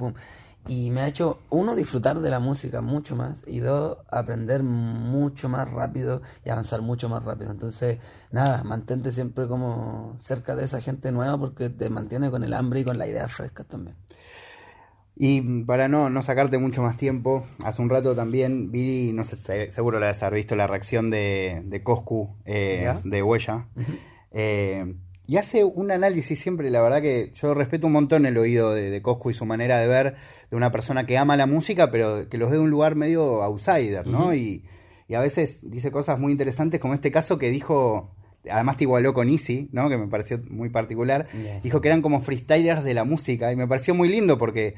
Y 0.67 0.89
me 0.89 1.01
ha 1.01 1.08
hecho, 1.08 1.41
uno, 1.51 1.75
disfrutar 1.75 2.20
de 2.20 2.32
la 2.32 2.39
música 2.39 2.82
mucho 2.82 3.15
más 3.15 3.44
y 3.46 3.60
dos, 3.60 4.00
aprender 4.10 4.63
mucho 4.63 5.48
más 5.48 5.70
rápido 5.70 6.24
y 6.44 6.50
avanzar 6.50 6.82
mucho 6.82 7.08
más 7.08 7.24
rápido. 7.24 7.51
Entonces, 7.51 8.00
nada, 8.32 8.63
mantente 8.63 9.12
siempre 9.12 9.48
como 9.48 10.15
cerca 10.20 10.55
de 10.55 10.63
esa 10.63 10.82
gente 10.82 11.12
nueva 11.12 11.38
porque 11.38 11.70
te 11.70 11.88
mantiene 11.91 12.32
con 12.32 12.44
el 12.44 12.55
hambre 12.55 12.79
y 12.79 12.84
con 12.84 12.98
la 12.98 13.05
idea 13.05 13.27
fresca 13.27 13.63
también. 13.63 13.96
Y 15.17 15.63
para 15.63 15.88
no, 15.88 16.10
no 16.10 16.22
sacarte 16.22 16.57
mucho 16.57 16.81
más 16.81 16.98
tiempo, 16.98 17.45
hace 17.63 17.81
un 17.81 17.89
rato 17.89 18.15
también 18.15 18.72
vi, 18.72 19.12
no 19.13 19.24
sé, 19.24 19.72
seguro 19.72 20.00
la 20.00 20.10
haber 20.10 20.34
visto 20.34 20.55
la 20.55 20.67
reacción 20.67 21.10
de, 21.10 21.62
de 21.65 21.84
Coscu, 21.84 22.36
eh, 22.43 22.91
de 23.03 23.24
Huella. 23.24 23.67
Eh, 24.31 24.93
y 25.25 25.38
hace 25.38 25.63
un 25.63 25.91
análisis 25.91 26.38
siempre, 26.38 26.69
la 26.69 26.81
verdad 26.81 27.01
que 27.01 27.31
yo 27.34 27.53
respeto 27.53 27.88
un 27.88 27.93
montón 27.93 28.25
el 28.25 28.38
oído 28.38 28.74
de, 28.74 28.89
de, 28.89 29.01
Coscu 29.01 29.29
y 29.29 29.34
su 29.34 29.45
manera 29.45 29.79
de 29.79 29.88
ver 29.88 30.15
de 30.51 30.57
una 30.57 30.72
persona 30.72 31.05
que 31.05 31.17
ama 31.17 31.38
la 31.38 31.48
música, 31.48 31.89
pero 31.89 32.27
que 32.27 32.38
los 32.38 32.50
ve 32.51 32.57
de 32.57 32.63
un 32.63 32.69
lugar 32.69 32.95
medio 32.95 33.41
outsider, 33.41 34.05
¿no? 34.05 34.36
y, 34.36 34.65
y, 35.07 35.13
a 35.15 35.22
veces 35.22 35.60
dice 35.62 35.91
cosas 35.91 36.19
muy 36.19 36.34
interesantes, 36.34 36.81
como 36.81 36.93
este 36.93 37.12
caso 37.12 37.38
que 37.38 37.50
dijo, 37.50 38.12
además 38.50 38.77
te 38.77 38.84
igualó 38.84 39.13
con 39.13 39.29
Easy, 39.29 39.69
¿no? 39.72 39.89
Que 39.89 39.98
me 39.98 40.07
pareció 40.07 40.39
muy 40.50 40.69
particular. 40.69 41.27
Dijo 41.63 41.81
que 41.81 41.88
eran 41.88 42.01
como 42.01 42.22
freestylers 42.22 42.84
de 42.84 42.93
la 42.93 43.03
música 43.03 43.51
y 43.51 43.55
me 43.55 43.67
pareció 43.67 43.95
muy 43.95 44.10
lindo 44.10 44.38
porque 44.38 44.75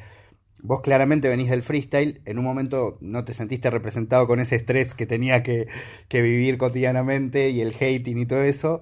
Vos 0.60 0.82
claramente 0.82 1.30
venís 1.30 1.50
del 1.50 1.62
freestyle, 1.62 2.22
en 2.26 2.40
un 2.40 2.46
momento 2.46 2.98
no 3.00 3.24
te 3.24 3.34
sentiste 3.34 3.70
representado 3.70 4.28
con 4.28 4.40
ese 4.40 4.56
estrés 4.56 4.96
que 4.96 5.06
tenía 5.06 5.44
que, 5.44 5.68
vivir 6.10 6.58
cotidianamente 6.58 7.50
y 7.50 7.62
el 7.62 7.76
hating 7.76 8.18
y 8.18 8.26
todo 8.26 8.42
eso, 8.42 8.82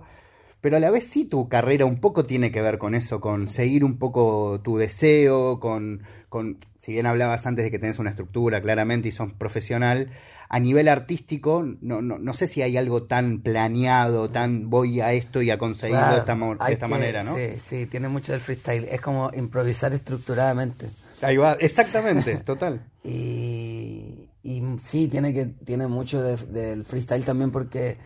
pero 0.61 0.77
a 0.77 0.79
la 0.79 0.89
vez 0.89 1.05
sí 1.05 1.25
tu 1.25 1.49
carrera 1.49 1.85
un 1.85 1.99
poco 1.99 2.23
tiene 2.23 2.51
que 2.51 2.61
ver 2.61 2.77
con 2.77 2.95
eso, 2.95 3.19
con 3.19 3.49
seguir 3.49 3.83
un 3.83 3.97
poco 3.97 4.61
tu 4.63 4.77
deseo, 4.77 5.59
con, 5.59 6.03
con 6.29 6.57
si 6.77 6.93
bien 6.93 7.05
hablabas 7.05 7.45
antes 7.45 7.65
de 7.65 7.71
que 7.71 7.79
tenés 7.79 7.99
una 7.99 8.11
estructura 8.11 8.61
claramente 8.61 9.09
y 9.09 9.11
sos 9.11 9.33
profesional, 9.33 10.11
a 10.47 10.59
nivel 10.59 10.87
artístico 10.87 11.65
no, 11.81 12.01
no, 12.01 12.17
no 12.19 12.33
sé 12.33 12.47
si 12.47 12.61
hay 12.61 12.77
algo 12.77 13.03
tan 13.03 13.41
planeado, 13.41 14.29
tan 14.29 14.69
voy 14.69 15.01
a 15.01 15.11
esto 15.11 15.41
y 15.41 15.51
a 15.51 15.57
conseguirlo 15.57 16.13
de 16.13 16.19
esta, 16.19 16.35
de 16.35 16.73
esta 16.73 16.87
manera, 16.87 17.23
¿no? 17.23 17.35
Sí, 17.35 17.59
sí, 17.59 17.85
tiene 17.85 18.07
mucho 18.07 18.31
del 18.31 18.39
freestyle, 18.39 18.87
es 18.89 19.01
como 19.01 19.29
improvisar 19.33 19.93
estructuradamente. 19.93 20.87
Ahí 21.21 21.37
va, 21.37 21.53
exactamente, 21.53 22.37
total. 22.37 22.81
y, 23.03 24.29
y 24.43 24.63
sí, 24.81 25.07
tiene 25.07 25.33
que 25.33 25.45
tiene 25.45 25.87
mucho 25.87 26.21
del 26.21 26.85
freestyle 26.85 27.25
también 27.25 27.51
porque 27.51 27.97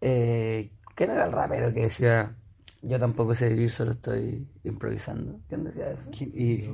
eh, 0.00 0.70
¿quién 0.94 1.10
era 1.10 1.24
el 1.24 1.32
rapero 1.32 1.72
que 1.72 1.82
decía 1.82 2.36
yo 2.82 2.98
tampoco 2.98 3.34
sé 3.34 3.48
vivir, 3.48 3.70
solo 3.70 3.92
estoy 3.92 4.48
improvisando? 4.64 5.38
¿Quién 5.48 5.64
decía 5.64 5.92
eso? 5.92 6.10
Y... 6.12 6.68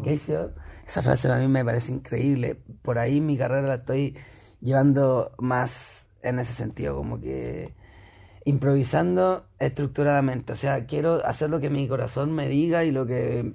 Esa 0.87 1.03
frase 1.03 1.31
a 1.31 1.37
mí 1.37 1.47
me 1.49 1.65
parece 1.65 1.93
increíble. 1.93 2.63
Por 2.81 2.99
ahí 2.99 3.21
mi 3.21 3.37
carrera 3.37 3.69
la 3.69 3.75
estoy 3.75 4.17
llevando 4.61 5.33
más 5.39 6.07
en 6.23 6.39
ese 6.39 6.55
sentido, 6.55 6.97
como 6.97 7.21
que 7.21 7.75
improvisando 8.47 9.45
estructuradamente. 9.59 10.55
O 10.55 10.57
sea, 10.57 10.87
quiero 10.87 11.25
hacer 11.27 11.51
lo 11.51 11.61
que 11.61 11.69
mi 11.69 11.87
corazón 11.87 12.33
me 12.33 12.49
diga 12.49 12.85
y 12.85 12.91
lo 12.91 13.07
que... 13.07 13.53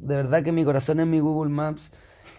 De 0.00 0.16
verdad 0.16 0.42
que 0.42 0.52
mi 0.52 0.64
corazón 0.64 1.00
es 1.00 1.06
mi 1.06 1.20
Google 1.20 1.50
Maps. 1.52 1.90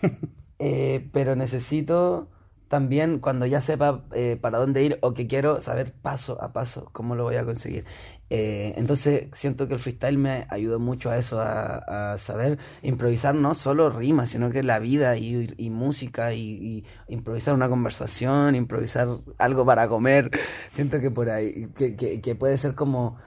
Eh, 0.62 1.08
pero 1.14 1.38
necesito 1.38 2.28
también, 2.70 3.20
cuando 3.20 3.46
ya 3.46 3.62
sepa 3.62 4.06
eh, 4.14 4.38
para 4.40 4.60
dónde 4.60 4.84
ir 4.84 5.00
o 5.02 5.14
que 5.14 5.28
quiero, 5.28 5.60
saber 5.62 5.94
paso 5.94 6.42
a 6.42 6.54
paso 6.54 6.90
cómo 6.94 7.16
lo 7.16 7.24
voy 7.24 7.36
a 7.36 7.46
conseguir. 7.46 7.86
Eh, 8.30 8.74
entonces 8.78 9.30
siento 9.34 9.68
que 9.68 9.74
el 9.74 9.80
freestyle 9.80 10.20
me 10.20 10.46
ayudó 10.50 10.80
mucho 10.80 11.10
a 11.10 11.18
eso, 11.18 11.40
a, 11.42 12.18
saber 12.20 12.60
improvisar 12.84 13.34
no 13.36 13.56
solo 13.56 13.90
rimas, 13.90 14.30
sino 14.30 14.52
que 14.52 14.62
la 14.62 14.80
vida 14.80 15.18
y, 15.18 15.70
música 15.72 16.34
y, 16.34 16.86
improvisar 17.08 17.56
una 17.56 17.70
conversación, 17.70 18.54
improvisar 18.56 19.08
algo 19.40 19.66
para 19.66 19.88
comer. 19.88 20.30
Siento 20.72 21.00
que 21.00 21.10
por 21.10 21.30
ahí, 21.30 21.70
que, 21.76 21.96
que 22.22 22.36
puede 22.36 22.58
ser 22.58 22.76
como, 22.76 23.18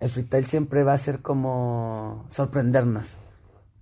el 0.00 0.08
freestyle 0.10 0.46
siempre 0.46 0.84
va 0.84 0.94
a 0.94 0.98
ser 0.98 1.20
como 1.20 2.24
sorprendernos 2.30 3.18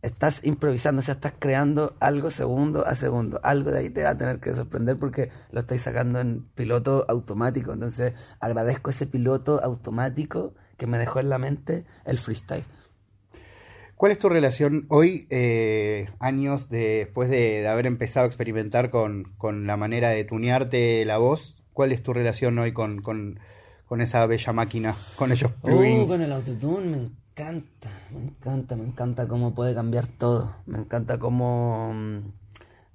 estás 0.03 0.45
improvisando, 0.45 1.01
o 1.01 1.03
sea, 1.03 1.15
estás 1.15 1.35
creando 1.39 1.97
algo 2.01 2.31
segundo 2.31 2.87
a 2.87 2.95
segundo. 2.95 3.41
Algo 3.43 3.71
de 3.71 3.81
ahí 3.81 3.91
te 3.91 4.03
va 4.03 4.11
a 4.11 4.19
tener 4.19 4.41
que 4.41 4.55
sorprender 4.55 4.99
porque 4.99 5.31
lo 5.51 5.61
estáis 5.61 5.83
sacando 5.83 6.21
en 6.21 6.47
piloto 6.55 7.05
automático. 7.09 7.73
Entonces, 7.73 8.15
agradezco 8.41 8.91
ese 8.91 9.07
piloto 9.07 9.63
automático 9.63 10.55
que 10.77 10.87
me 10.87 10.99
dejó 10.99 11.21
en 11.21 11.29
la 11.29 11.39
mente 11.39 11.85
el 12.05 12.19
freestyle. 12.19 12.65
¿Cuál 13.97 14.13
es 14.13 14.19
tu 14.19 14.31
relación 14.31 14.87
hoy, 14.89 15.27
eh, 15.29 16.09
años 16.21 16.71
después 16.71 17.29
de, 17.29 17.69
haber 17.69 17.85
empezado 17.85 18.25
a 18.25 18.29
experimentar 18.29 18.89
con, 18.89 19.35
la 19.67 19.77
manera 19.77 20.09
de 20.09 20.25
tunearte 20.25 21.05
la 21.05 21.19
voz? 21.19 21.63
¿Cuál 21.75 21.93
es 21.93 22.03
tu 22.03 22.15
relación 22.15 22.59
hoy 22.59 22.73
con, 22.73 23.39
esa 23.99 24.25
bella 24.25 24.55
máquina, 24.55 24.97
con 25.17 25.33
esos 25.33 25.51
uh, 25.51 25.67
plugins? 25.67 26.09
con 26.09 26.23
el 26.23 26.33
autotune 26.33 27.11
encanta, 27.41 27.91
me 28.11 28.21
encanta, 28.21 28.77
me 28.77 28.85
encanta 28.85 29.29
cómo 29.29 29.55
puede 29.55 29.75
cambiar 29.75 30.07
todo. 30.07 30.57
Me 30.67 30.79
encanta 30.79 31.19
cómo, 31.19 31.93
mm, 31.95 32.19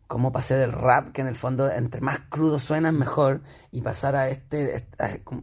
cómo 0.08 0.32
pasé 0.32 0.56
del 0.56 0.72
rap, 0.72 1.12
que 1.12 1.22
en 1.22 1.28
el 1.28 1.36
fondo 1.36 1.70
entre 1.72 2.02
más 2.02 2.20
crudo 2.30 2.60
suena 2.60 2.92
mejor, 2.92 3.42
y 3.72 3.82
pasar 3.82 4.16
a 4.16 4.30
este, 4.30 4.88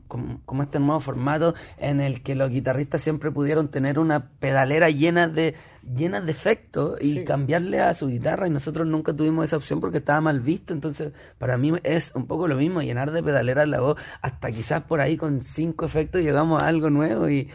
como, 0.08 0.62
este 0.62 0.78
nuevo 0.78 1.00
formato 1.00 1.54
en 1.78 2.00
el 2.00 2.22
que 2.22 2.36
los 2.36 2.50
guitarristas 2.50 3.02
siempre 3.02 3.32
pudieron 3.32 3.68
tener 3.70 3.98
una 3.98 4.30
pedalera 4.38 4.88
llena 4.90 5.28
de 5.28 5.56
llena 5.82 6.20
de 6.20 6.30
efectos 6.30 6.96
y 7.02 7.24
cambiarle 7.24 7.80
a 7.80 7.92
su 7.94 8.06
guitarra 8.06 8.46
y 8.46 8.50
nosotros 8.50 8.86
nunca 8.86 9.12
tuvimos 9.14 9.46
esa 9.46 9.56
opción 9.56 9.80
porque 9.80 9.98
estaba 9.98 10.20
mal 10.20 10.38
visto 10.38 10.72
entonces 10.72 11.12
para 11.38 11.58
mí 11.58 11.72
es 11.82 12.12
un 12.14 12.28
poco 12.28 12.46
lo 12.46 12.54
mismo 12.54 12.82
llenar 12.82 13.10
de 13.10 13.20
pedaleras 13.20 13.66
la 13.66 13.80
voz 13.80 13.96
hasta 14.20 14.52
quizás 14.52 14.84
por 14.84 15.00
ahí 15.00 15.16
con 15.16 15.40
cinco 15.40 15.84
efectos 15.84 16.22
llegamos 16.22 16.62
a 16.62 16.68
algo 16.68 16.88
nuevo 16.88 17.28
y, 17.28 17.50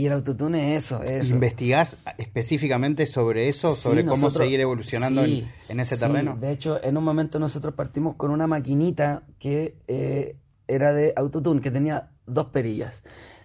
y 0.00 0.06
el 0.06 0.12
autotune 0.14 0.74
es 0.74 0.84
eso, 0.84 1.02
eso. 1.02 1.34
¿Investigás 1.34 1.98
específicamente 2.16 3.04
sobre 3.04 3.48
eso, 3.50 3.74
sobre 3.74 4.06
cómo 4.06 4.30
seguir 4.30 4.58
evolucionando 4.58 5.22
en, 5.22 5.78
ese 5.78 5.98
terreno? 5.98 6.38
De 6.40 6.52
hecho, 6.52 6.82
en 6.82 6.96
un 6.96 7.04
momento 7.04 7.38
nosotros 7.38 7.74
partimos 7.74 8.16
con 8.16 8.30
una 8.30 8.46
maquinita 8.46 9.24
que 9.38 9.76
eh, 9.88 10.36
era 10.66 10.94
de 10.94 11.12
autotune, 11.14 11.60
que 11.60 11.70
tenía 11.70 12.08
dos 12.24 12.46
perillas. 12.46 13.02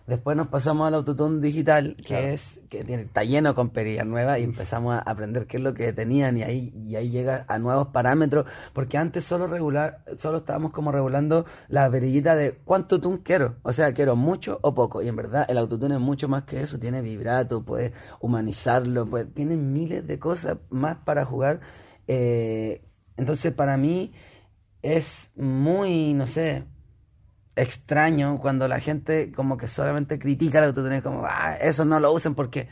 Después 0.08 0.38
nos 0.38 0.50
pasamos 0.50 0.88
al 0.88 0.94
autotune 0.94 1.42
digital, 1.42 1.98
que 2.06 2.34
es 2.34 2.60
que 2.70 2.84
tiene, 2.84 3.04
está 3.04 3.24
lleno 3.24 3.56
con 3.56 3.72
perillas 3.72 4.06
nuevas 4.06 4.38
y 4.40 4.44
empezamos 4.44 4.96
a 4.96 5.00
aprender 5.00 5.48
qué 5.48 5.58
es 5.58 5.64
lo 5.64 5.74
que 5.74 5.94
tenían 5.94 6.38
y 6.38 6.44
ahí 6.44 6.74
y 6.88 6.96
ahí 6.96 7.10
llega 7.10 7.44
a 7.48 7.58
nuevos 7.58 7.88
parámetros, 7.88 8.46
porque 8.74 9.00
antes 9.00 9.26
solo 9.26 9.48
regular 9.48 10.04
solo 10.20 10.40
estábamos 10.40 10.74
como 10.74 10.92
regulando 10.92 11.46
la 11.70 11.90
perillita 11.90 12.36
de 12.36 12.52
cuánto 12.52 13.02
tune 13.02 13.24
quiero, 13.24 13.56
o 13.64 13.74
sea, 13.74 13.94
quiero 13.94 14.16
mucho 14.16 14.60
o 14.62 14.76
poco 14.76 15.02
y 15.02 15.08
en 15.08 15.16
verdad 15.16 15.48
el 15.50 15.58
autotune 15.58 15.96
es 15.96 16.02
mucho 16.02 16.28
más 16.28 16.44
que 16.44 16.62
eso, 16.62 16.78
tiene 16.78 17.02
vibrato, 17.02 17.66
puedes 17.66 17.92
humanizarlo, 18.20 19.08
pues 19.08 19.34
tiene 19.34 19.56
miles 19.56 20.06
de 20.06 20.20
cosas 20.20 20.58
más 20.70 20.98
para 20.98 21.26
jugar. 21.26 21.62
Eh, 22.08 22.84
entonces 23.18 23.52
para 23.54 23.76
mí 23.76 24.14
es 24.84 25.32
muy, 25.36 26.14
no 26.14 26.28
sé, 26.28 26.66
extraño 27.56 28.40
cuando 28.40 28.68
la 28.68 28.80
gente 28.80 29.32
como 29.32 29.58
que 29.58 29.68
solamente 29.68 30.20
critica 30.20 30.60
el 30.60 30.66
autotune, 30.66 31.02
como, 31.02 31.26
ah, 31.26 31.56
eso 31.60 31.86
no 31.86 32.00
lo 32.00 32.12
usen 32.12 32.36
porque, 32.36 32.68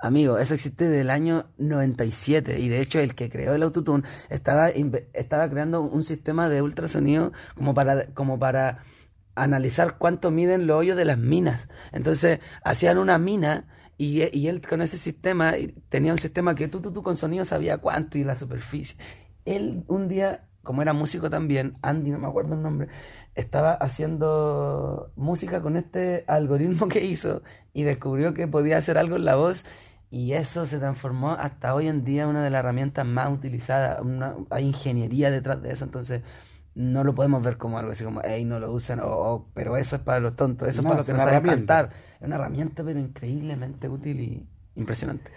amigo, 0.00 0.38
eso 0.38 0.54
existe 0.54 0.86
desde 0.86 1.02
el 1.02 1.10
año 1.10 1.46
97 1.58 2.58
y 2.58 2.68
de 2.68 2.80
hecho 2.80 3.00
el 3.00 3.14
que 3.14 3.30
creó 3.30 3.54
el 3.54 3.62
autotune 3.62 4.04
estaba, 4.30 4.70
estaba 4.70 5.48
creando 5.50 5.82
un 5.82 6.04
sistema 6.04 6.48
de 6.48 6.62
ultrasonido 6.62 7.32
como 7.54 7.74
para, 7.74 8.06
como 8.14 8.38
para 8.38 8.84
analizar 9.34 9.98
cuánto 9.98 10.30
miden 10.30 10.66
los 10.66 10.78
hoyos 10.78 10.96
de 10.96 11.04
las 11.04 11.18
minas. 11.18 11.68
Entonces 11.92 12.40
hacían 12.64 12.98
una 12.98 13.18
mina 13.18 13.66
y, 13.98 14.22
y 14.36 14.48
él 14.48 14.66
con 14.66 14.82
ese 14.82 14.98
sistema 14.98 15.54
tenía 15.88 16.12
un 16.12 16.18
sistema 16.18 16.54
que 16.54 16.68
tú, 16.68 16.80
tú, 16.80 16.92
tú 16.92 17.02
con 17.02 17.16
sonido 17.16 17.44
sabía 17.44 17.78
cuánto 17.78 18.18
y 18.18 18.24
la 18.24 18.36
superficie. 18.36 18.96
Él 19.44 19.84
un 19.88 20.08
día 20.08 20.46
como 20.62 20.82
era 20.82 20.92
músico 20.92 21.28
también, 21.28 21.76
Andy, 21.82 22.10
no 22.10 22.18
me 22.18 22.28
acuerdo 22.28 22.54
el 22.54 22.62
nombre, 22.62 22.88
estaba 23.34 23.72
haciendo 23.72 25.10
música 25.16 25.62
con 25.62 25.76
este 25.76 26.24
algoritmo 26.26 26.88
que 26.88 27.04
hizo 27.04 27.42
y 27.72 27.82
descubrió 27.82 28.34
que 28.34 28.46
podía 28.46 28.78
hacer 28.78 28.98
algo 28.98 29.16
en 29.16 29.24
la 29.24 29.36
voz 29.36 29.64
y 30.10 30.34
eso 30.34 30.66
se 30.66 30.78
transformó 30.78 31.32
hasta 31.32 31.74
hoy 31.74 31.88
en 31.88 32.04
día 32.04 32.28
una 32.28 32.44
de 32.44 32.50
las 32.50 32.60
herramientas 32.60 33.06
más 33.06 33.32
utilizadas. 33.32 34.00
Una, 34.02 34.34
hay 34.50 34.66
ingeniería 34.66 35.30
detrás 35.30 35.62
de 35.62 35.72
eso, 35.72 35.84
entonces 35.84 36.22
no 36.74 37.02
lo 37.02 37.14
podemos 37.14 37.42
ver 37.42 37.56
como 37.56 37.78
algo 37.78 37.92
así 37.92 38.04
como, 38.04 38.20
hey, 38.22 38.44
no 38.44 38.58
lo 38.58 38.72
usan, 38.72 39.00
o 39.02 39.46
pero 39.54 39.76
eso 39.76 39.96
es 39.96 40.02
para 40.02 40.20
los 40.20 40.36
tontos, 40.36 40.68
eso 40.68 40.80
es 40.80 40.86
para 40.86 40.98
los 40.98 41.06
que 41.06 41.12
no 41.14 41.18
saben 41.18 41.42
cantar. 41.42 41.90
Es 42.20 42.26
una 42.26 42.36
herramienta, 42.36 42.84
pero 42.84 43.00
increíblemente 43.00 43.88
útil 43.88 44.20
y 44.20 44.46
impresionante. 44.76 45.30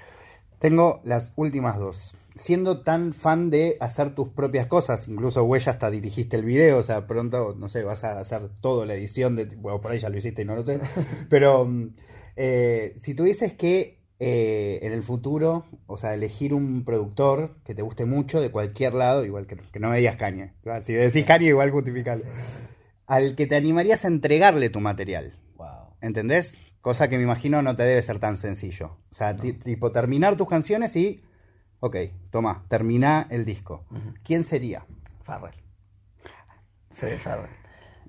Tengo 0.59 1.01
las 1.05 1.31
últimas 1.37 1.77
dos. 1.77 2.15
Siendo 2.35 2.81
tan 2.81 3.13
fan 3.13 3.49
de 3.49 3.77
hacer 3.79 4.13
tus 4.13 4.29
propias 4.29 4.67
cosas, 4.67 5.07
incluso 5.07 5.43
Huella 5.43 5.71
hasta 5.71 5.89
dirigiste 5.89 6.35
el 6.35 6.43
video, 6.43 6.79
o 6.79 6.83
sea, 6.83 7.07
pronto, 7.07 7.55
no 7.57 7.69
sé, 7.69 7.83
vas 7.83 8.03
a 8.03 8.19
hacer 8.19 8.49
toda 8.59 8.85
la 8.85 8.93
edición 8.93 9.35
de. 9.35 9.45
Bueno, 9.45 9.79
por 9.79 9.91
ahí 9.91 9.99
ya 9.99 10.09
lo 10.09 10.17
hiciste 10.17 10.41
y 10.41 10.45
no 10.45 10.55
lo 10.55 10.63
sé. 10.63 10.79
Pero 11.29 11.65
mm, 11.65 11.95
eh, 12.35 12.93
si 12.97 13.15
tuvieses 13.15 13.53
que 13.53 13.99
eh, 14.19 14.79
en 14.81 14.93
el 14.93 15.03
futuro, 15.03 15.65
o 15.87 15.97
sea, 15.97 16.13
elegir 16.13 16.53
un 16.53 16.85
productor 16.85 17.57
que 17.63 17.75
te 17.75 17.81
guste 17.81 18.05
mucho 18.05 18.39
de 18.39 18.51
cualquier 18.51 18.93
lado, 18.93 19.25
igual 19.25 19.47
que, 19.47 19.57
que 19.57 19.79
no 19.79 19.89
me 19.89 19.97
digas 19.97 20.15
caña. 20.17 20.53
Si 20.81 20.93
decís 20.93 21.25
caña, 21.25 21.47
igual 21.47 21.71
justificable. 21.71 22.25
Al 23.07 23.35
que 23.35 23.45
te 23.45 23.55
animarías 23.55 24.05
a 24.05 24.07
entregarle 24.07 24.69
tu 24.69 24.79
material. 24.79 25.33
¿Entendés? 26.01 26.57
Cosa 26.81 27.09
que 27.09 27.17
me 27.17 27.23
imagino 27.23 27.61
no 27.61 27.75
te 27.75 27.83
debe 27.83 28.01
ser 28.01 28.19
tan 28.19 28.37
sencillo. 28.37 28.97
O 29.09 29.15
sea, 29.15 29.35
tipo 29.35 29.91
terminar 29.91 30.37
tus 30.37 30.47
canciones 30.47 30.95
y. 30.95 31.23
Ok, 31.85 31.97
toma, 32.31 32.63
termina 32.67 33.27
el 33.29 33.45
disco. 33.45 33.85
¿Quién 34.23 34.43
sería? 34.43 34.87
Farrell. 35.21 35.53
Sí, 36.89 37.05
Farrell. 37.19 37.51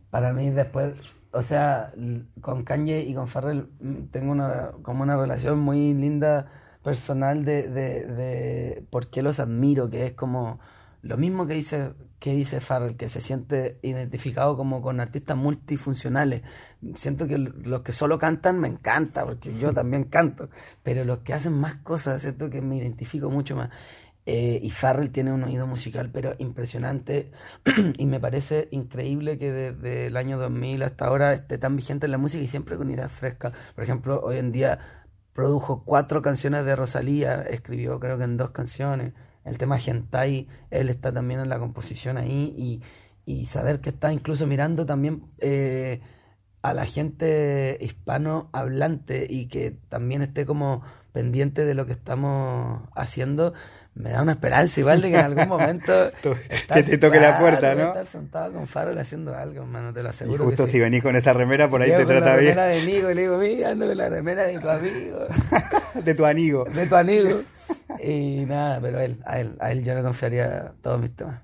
Para 0.08 0.32
mí, 0.32 0.48
después. 0.48 1.14
O 1.30 1.42
sea, 1.42 1.92
con 2.40 2.64
Kanye 2.64 3.00
y 3.00 3.12
con 3.12 3.28
Farrell 3.28 3.68
mm, 3.80 4.04
tengo 4.10 4.32
una, 4.32 4.70
como 4.80 5.02
una 5.02 5.18
relación 5.18 5.58
muy 5.58 5.92
linda 5.92 6.46
personal 6.82 7.44
de, 7.44 7.68
de, 7.68 8.06
de 8.06 8.86
por 8.88 9.10
qué 9.10 9.20
los 9.20 9.40
admiro, 9.40 9.90
que 9.90 10.06
es 10.06 10.12
como 10.14 10.58
lo 11.06 11.16
mismo 11.16 11.46
que 11.46 11.54
dice, 11.54 11.92
que 12.18 12.34
dice 12.34 12.60
Farrell, 12.60 12.96
que 12.96 13.08
se 13.08 13.20
siente 13.20 13.78
identificado 13.82 14.56
como 14.56 14.82
con 14.82 15.00
artistas 15.00 15.36
multifuncionales. 15.36 16.42
Siento 16.94 17.26
que 17.26 17.38
los 17.38 17.82
que 17.82 17.92
solo 17.92 18.18
cantan 18.18 18.58
me 18.60 18.68
encanta, 18.68 19.24
porque 19.24 19.56
yo 19.58 19.72
también 19.74 20.04
canto, 20.04 20.48
pero 20.82 21.04
los 21.04 21.18
que 21.18 21.34
hacen 21.34 21.52
más 21.52 21.76
cosas, 21.76 22.22
siento 22.22 22.50
que 22.50 22.60
me 22.60 22.76
identifico 22.76 23.30
mucho 23.30 23.56
más. 23.56 23.70
Eh, 24.28 24.58
y 24.60 24.70
Farrell 24.70 25.12
tiene 25.12 25.32
un 25.32 25.44
oído 25.44 25.68
musical, 25.68 26.10
pero 26.12 26.34
impresionante, 26.38 27.30
y 27.96 28.06
me 28.06 28.18
parece 28.18 28.68
increíble 28.72 29.38
que 29.38 29.52
desde 29.52 30.08
el 30.08 30.16
año 30.16 30.36
2000 30.38 30.82
hasta 30.82 31.06
ahora 31.06 31.32
esté 31.32 31.58
tan 31.58 31.76
vigente 31.76 32.06
en 32.06 32.12
la 32.12 32.18
música 32.18 32.42
y 32.42 32.48
siempre 32.48 32.76
con 32.76 32.90
ideas 32.90 33.12
frescas. 33.12 33.52
Por 33.76 33.84
ejemplo, 33.84 34.20
hoy 34.24 34.38
en 34.38 34.50
día 34.50 34.80
produjo 35.32 35.84
cuatro 35.84 36.22
canciones 36.22 36.64
de 36.64 36.74
Rosalía, 36.74 37.42
escribió 37.42 38.00
creo 38.00 38.18
que 38.18 38.24
en 38.24 38.36
dos 38.36 38.50
canciones 38.50 39.12
el 39.46 39.58
tema 39.58 39.78
Gentai, 39.78 40.48
él 40.70 40.88
está 40.88 41.12
también 41.12 41.40
en 41.40 41.48
la 41.48 41.58
composición 41.58 42.18
ahí 42.18 42.54
y, 42.56 42.82
y 43.24 43.46
saber 43.46 43.80
que 43.80 43.90
está 43.90 44.12
incluso 44.12 44.46
mirando 44.46 44.84
también 44.84 45.22
eh, 45.38 46.00
a 46.62 46.74
la 46.74 46.84
gente 46.84 47.78
hispano 47.80 48.50
hablante 48.52 49.26
y 49.28 49.46
que 49.46 49.76
también 49.88 50.22
esté 50.22 50.44
como 50.46 50.82
pendiente 51.12 51.64
de 51.64 51.74
lo 51.74 51.86
que 51.86 51.92
estamos 51.92 52.82
haciendo, 52.94 53.54
me 53.94 54.10
da 54.10 54.20
una 54.20 54.32
esperanza 54.32 54.80
igual 54.80 55.00
de 55.00 55.10
que 55.10 55.14
en 55.16 55.24
algún 55.24 55.48
momento 55.48 56.10
que 56.74 56.82
te 56.82 56.98
toque 56.98 57.20
la 57.20 57.38
puerta, 57.38 57.74
¿no? 57.74 57.86
Estar 57.86 58.06
sentado 58.06 58.52
con 58.52 58.66
Farrell 58.66 58.98
haciendo 58.98 59.34
algo, 59.34 59.62
hermano, 59.62 59.94
te 59.94 60.02
lo 60.02 60.10
aseguro. 60.10 60.42
Y 60.42 60.46
justo 60.48 60.66
si 60.66 60.78
venís 60.78 61.02
con 61.02 61.16
esa 61.16 61.32
remera 61.32 61.70
por 61.70 61.80
ahí 61.80 61.92
te 61.92 62.04
trata 62.04 62.36
bien. 62.36 62.56
Remera 62.56 62.66
de 62.66 62.82
amigo, 62.82 63.10
le 63.10 63.22
digo, 63.22 63.38
mira, 63.38 63.70
ando 63.70 63.86
con 63.86 63.96
la 63.96 64.08
remera 64.08 64.42
de 64.42 64.58
tu 64.58 64.68
amigo. 64.68 65.18
de 66.04 66.14
tu 66.14 66.26
amigo. 66.26 66.64
De 66.64 66.86
tu 66.86 66.96
amigo. 66.96 67.40
Y 68.02 68.44
nada, 68.46 68.80
pero 68.80 69.00
él, 69.00 69.20
a 69.24 69.40
él, 69.40 69.56
a 69.58 69.72
él 69.72 69.82
yo 69.82 69.94
le 69.94 70.02
confiaría 70.02 70.72
todos 70.82 71.00
mis 71.00 71.14
temas. 71.16 71.40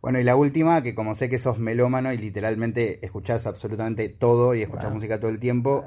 Bueno, 0.00 0.18
y 0.18 0.24
la 0.24 0.34
última, 0.34 0.82
que 0.82 0.94
como 0.94 1.14
sé 1.14 1.28
que 1.28 1.38
sos 1.38 1.58
melómano 1.58 2.12
y 2.12 2.16
literalmente 2.16 3.04
escuchás 3.04 3.46
absolutamente 3.46 4.08
todo 4.08 4.54
y 4.54 4.62
escuchás 4.62 4.92
música 4.92 5.20
todo 5.20 5.30
el 5.30 5.38
tiempo, 5.38 5.84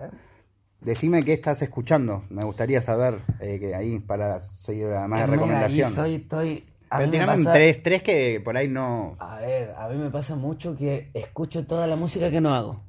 decime 0.82 1.24
qué 1.24 1.34
estás 1.34 1.62
escuchando. 1.64 2.24
Me 2.30 2.44
gustaría 2.44 2.82
saber 2.82 3.16
eh, 3.40 3.58
que 3.60 3.74
ahí 3.74 4.00
para 4.00 4.40
seguir 4.40 4.88
más 5.08 5.20
de 5.20 5.26
recomendación. 5.26 5.94
soy, 5.94 6.16
estoy, 6.16 6.64
Pero 6.96 7.34
un 7.34 7.46
tres, 7.46 7.82
tres 7.82 8.04
que 8.04 8.40
por 8.44 8.56
ahí 8.56 8.68
no. 8.68 9.16
A 9.18 9.40
ver, 9.40 9.74
a 9.76 9.90
mí 9.90 9.98
me 9.98 10.12
pasa 10.12 10.36
mucho 10.36 10.76
que 10.76 11.10
escucho 11.16 11.66
toda 11.66 11.88
la 11.88 11.96
música 11.96 12.30
que 12.30 12.40
no 12.40 12.54
hago. 12.54 12.82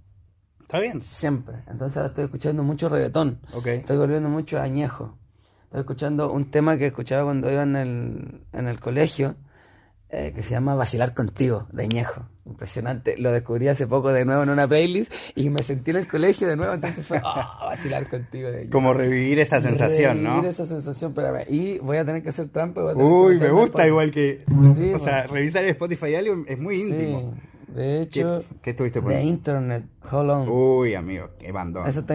Está 0.61 0.81
bien. 0.81 1.01
Siempre. 1.01 1.57
Entonces 1.69 1.97
ahora 1.97 2.09
estoy 2.09 2.25
escuchando 2.25 2.63
mucho 2.63 2.91
reggaetón. 2.91 3.41
Okay. 3.55 3.79
Estoy 3.79 3.97
volviendo 3.97 4.29
mucho 4.29 4.61
añejo. 4.61 5.17
Estoy 5.75 5.81
escuchando 5.81 6.31
un 6.31 6.53
tema 6.53 6.79
que 6.79 6.87
escuchaba 6.87 7.25
cuando 7.25 7.51
iba 7.51 7.65
en 7.65 7.75
el, 7.75 8.43
en 8.53 8.69
el 8.69 8.79
colegio, 8.79 9.35
eh, 10.09 10.31
que 10.33 10.41
se 10.41 10.51
llama 10.51 10.77
Vacilar 10.77 11.15
contigo, 11.15 11.67
de 11.73 11.89
Ñejo. 11.89 12.29
Impresionante. 12.47 13.17
Lo 13.19 13.33
descubrí 13.33 13.67
hace 13.67 13.89
poco 13.89 14.13
de 14.13 14.25
nuevo 14.25 14.45
en 14.45 14.51
una 14.51 14.69
playlist 14.69 15.13
y 15.35 15.51
me 15.51 15.65
sentí 15.65 15.91
en 15.91 15.97
el 15.97 16.07
colegio 16.07 16.47
de 16.47 16.55
nuevo, 16.55 16.75
entonces 16.75 17.05
fue 17.05 17.21
oh, 17.25 17.65
vacilar 17.67 18.09
contigo. 18.09 18.53
De 18.53 18.71
Como 18.71 18.95
revivir 18.95 19.41
esa 19.41 19.61
sensación, 19.61 20.23
¿no? 20.23 20.31
Revivir 20.35 20.51
esa 20.51 20.65
sensación, 20.65 21.13
pero 21.13 21.37
y 21.49 21.79
voy 21.81 21.97
a 21.97 22.05
tener 22.05 22.23
que 22.23 22.29
hacer 22.29 22.51
trampa. 22.51 22.95
Uy, 22.95 23.41
me 23.41 23.51
gusta 23.51 23.85
igual 23.85 24.13
que... 24.13 24.45
o 24.95 24.99
sea, 25.01 25.27
revisar 25.27 25.65
el 25.65 25.71
Spotify 25.71 26.15
algo 26.15 26.45
es 26.47 26.57
muy 26.57 26.83
íntimo. 26.83 27.35
De 27.67 28.03
hecho, 28.03 28.45
¿Qué, 28.63 28.71
estuviste 28.71 29.01
De 29.01 29.25
Internet, 29.25 29.87
Hold 30.09 30.31
On. 30.31 30.49
Uy, 30.49 30.95
amigo, 30.95 31.31
qué 31.37 31.51
bandón. 31.51 31.89
Eso 31.89 31.99
está, 31.99 32.15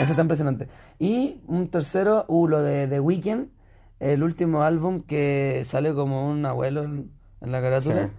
eso 0.00 0.10
está 0.10 0.22
impresionante. 0.22 0.68
Y 0.98 1.40
un 1.46 1.68
tercero, 1.68 2.24
uh, 2.28 2.48
lo 2.48 2.62
de 2.62 2.88
The 2.88 3.00
Weeknd, 3.00 3.48
el 4.00 4.22
último 4.22 4.62
álbum 4.62 5.02
que 5.02 5.62
sale 5.64 5.94
como 5.94 6.28
un 6.28 6.44
abuelo 6.46 6.84
en, 6.84 7.10
la 7.40 7.60
carátula. 7.60 8.10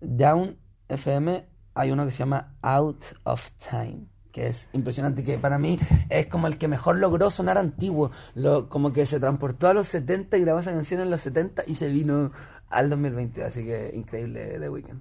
Down 0.00 0.56
FM, 0.88 1.46
hay 1.74 1.90
uno 1.90 2.04
que 2.04 2.12
se 2.12 2.18
llama 2.18 2.56
Out 2.62 3.04
of 3.24 3.50
Time 3.52 4.06
que 4.34 4.48
es 4.48 4.68
impresionante, 4.72 5.22
que 5.22 5.38
para 5.38 5.58
mí 5.58 5.78
es 6.08 6.26
como 6.26 6.48
el 6.48 6.58
que 6.58 6.66
mejor 6.66 6.96
logró 6.96 7.30
sonar 7.30 7.56
antiguo, 7.56 8.10
lo, 8.34 8.68
como 8.68 8.92
que 8.92 9.06
se 9.06 9.20
transportó 9.20 9.68
a 9.68 9.74
los 9.74 9.86
70 9.86 10.36
y 10.36 10.40
grabó 10.40 10.58
esa 10.58 10.72
canción 10.72 11.00
en 11.00 11.10
los 11.10 11.20
70 11.20 11.62
y 11.68 11.76
se 11.76 11.88
vino 11.88 12.32
al 12.68 12.90
2020, 12.90 13.44
así 13.44 13.64
que 13.64 13.92
increíble 13.94 14.58
The 14.58 14.68
Weeknd. 14.68 15.00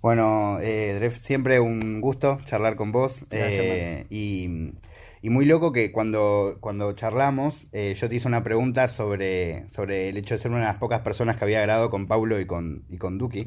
Bueno, 0.00 0.58
eh, 0.60 1.10
siempre 1.18 1.60
un 1.60 2.00
gusto 2.00 2.38
charlar 2.46 2.76
con 2.76 2.92
vos 2.92 3.22
eh, 3.30 4.06
y 4.08 4.72
y 5.22 5.30
muy 5.30 5.44
loco 5.44 5.72
que 5.72 5.92
cuando, 5.92 6.58
cuando 6.60 6.92
charlamos, 6.92 7.66
eh, 7.72 7.94
yo 7.98 8.08
te 8.08 8.16
hice 8.16 8.28
una 8.28 8.42
pregunta 8.42 8.88
sobre, 8.88 9.68
sobre 9.70 10.08
el 10.08 10.16
hecho 10.16 10.34
de 10.34 10.38
ser 10.38 10.50
una 10.50 10.60
de 10.60 10.66
las 10.66 10.76
pocas 10.76 11.00
personas 11.00 11.36
que 11.36 11.44
había 11.44 11.60
grabado 11.62 11.90
con 11.90 12.06
Paulo 12.06 12.40
y 12.40 12.46
con, 12.46 12.84
y 12.88 12.98
con 12.98 13.18
Duki. 13.18 13.46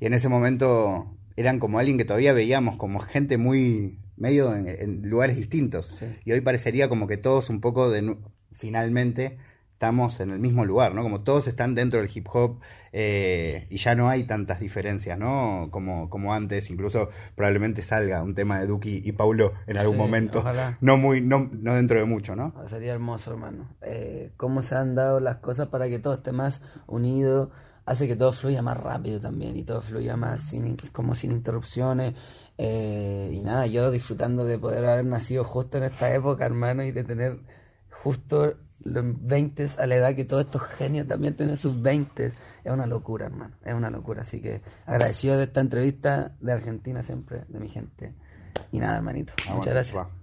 Y 0.00 0.06
en 0.06 0.14
ese 0.14 0.28
momento 0.28 1.06
eran 1.36 1.58
como 1.58 1.78
alguien 1.78 1.98
que 1.98 2.04
todavía 2.04 2.32
veíamos 2.32 2.76
como 2.76 2.98
gente 2.98 3.38
muy 3.38 3.98
medio 4.16 4.54
en, 4.54 5.02
lugares 5.08 5.36
distintos. 5.36 6.02
Y 6.24 6.32
hoy 6.32 6.40
parecería 6.40 6.88
como 6.88 7.06
que 7.06 7.16
todos 7.16 7.48
un 7.50 7.60
poco 7.60 7.90
de 7.90 8.16
finalmente 8.52 9.38
estamos 9.72 10.18
en 10.18 10.30
el 10.30 10.40
mismo 10.40 10.64
lugar, 10.64 10.94
¿no? 10.94 11.02
Como 11.02 11.22
todos 11.22 11.46
están 11.46 11.76
dentro 11.76 12.00
del 12.00 12.10
hip 12.12 12.26
hop 12.32 12.58
eh, 12.92 13.66
y 13.70 13.76
ya 13.76 13.94
no 13.94 14.08
hay 14.08 14.24
tantas 14.24 14.60
diferencias, 14.60 15.18
¿no? 15.18 15.68
Como, 15.70 16.08
como 16.10 16.34
antes, 16.34 16.70
incluso 16.70 17.10
probablemente 17.34 17.82
salga 17.82 18.22
un 18.22 18.34
tema 18.34 18.60
de 18.60 18.66
Duki 18.66 19.02
y 19.04 19.12
Paulo 19.12 19.52
en 19.66 19.78
algún 19.78 19.96
momento, 19.96 20.44
no 20.80 20.96
muy, 20.96 21.20
no, 21.20 21.48
no 21.52 21.74
dentro 21.74 21.98
de 21.98 22.04
mucho, 22.04 22.34
¿no? 22.36 22.54
Sería 22.68 22.92
hermoso, 22.92 23.30
hermano. 23.32 23.76
Eh, 23.82 24.32
cómo 24.36 24.62
se 24.62 24.74
han 24.74 24.94
dado 24.94 25.20
las 25.20 25.36
cosas 25.36 25.68
para 25.68 25.88
que 25.88 25.98
todo 25.98 26.14
esté 26.14 26.32
más 26.32 26.62
unido, 26.86 27.50
hace 27.84 28.06
que 28.06 28.16
todo 28.16 28.32
fluya 28.32 28.62
más 28.62 28.78
rápido 28.78 29.20
también 29.20 29.56
y 29.56 29.64
todo 29.64 29.80
fluya 29.80 30.16
más 30.16 30.42
sin, 30.42 30.76
como 30.92 31.14
sin 31.14 31.32
interrupciones. 31.32 32.14
Eh, 32.58 33.30
y 33.32 33.40
nada, 33.40 33.66
yo 33.66 33.90
disfrutando 33.90 34.44
de 34.44 34.58
poder 34.58 34.84
haber 34.84 35.04
nacido 35.04 35.44
justo 35.44 35.78
en 35.78 35.84
esta 35.84 36.12
época, 36.12 36.44
hermano, 36.44 36.82
y 36.82 36.92
de 36.92 37.04
tener 37.04 37.38
justo 38.02 38.56
los 38.84 39.04
20 39.26 39.68
a 39.78 39.86
la 39.86 39.96
edad 39.96 40.14
que 40.14 40.24
todos 40.24 40.44
estos 40.44 40.62
genios 40.62 41.06
también 41.06 41.34
tienen 41.34 41.56
sus 41.56 41.80
20 41.80 42.26
es 42.26 42.36
una 42.64 42.86
locura, 42.86 43.26
hermano, 43.26 43.54
es 43.64 43.74
una 43.74 43.90
locura. 43.90 44.22
Así 44.22 44.40
que 44.40 44.60
agradecido 44.86 45.36
de 45.36 45.44
esta 45.44 45.60
entrevista 45.60 46.32
de 46.40 46.52
Argentina 46.52 47.02
siempre, 47.02 47.44
de 47.48 47.58
mi 47.58 47.68
gente. 47.68 48.14
Y 48.72 48.78
nada, 48.78 48.96
hermanito, 48.96 49.32
muchas 49.54 49.74
gracias. 49.74 50.17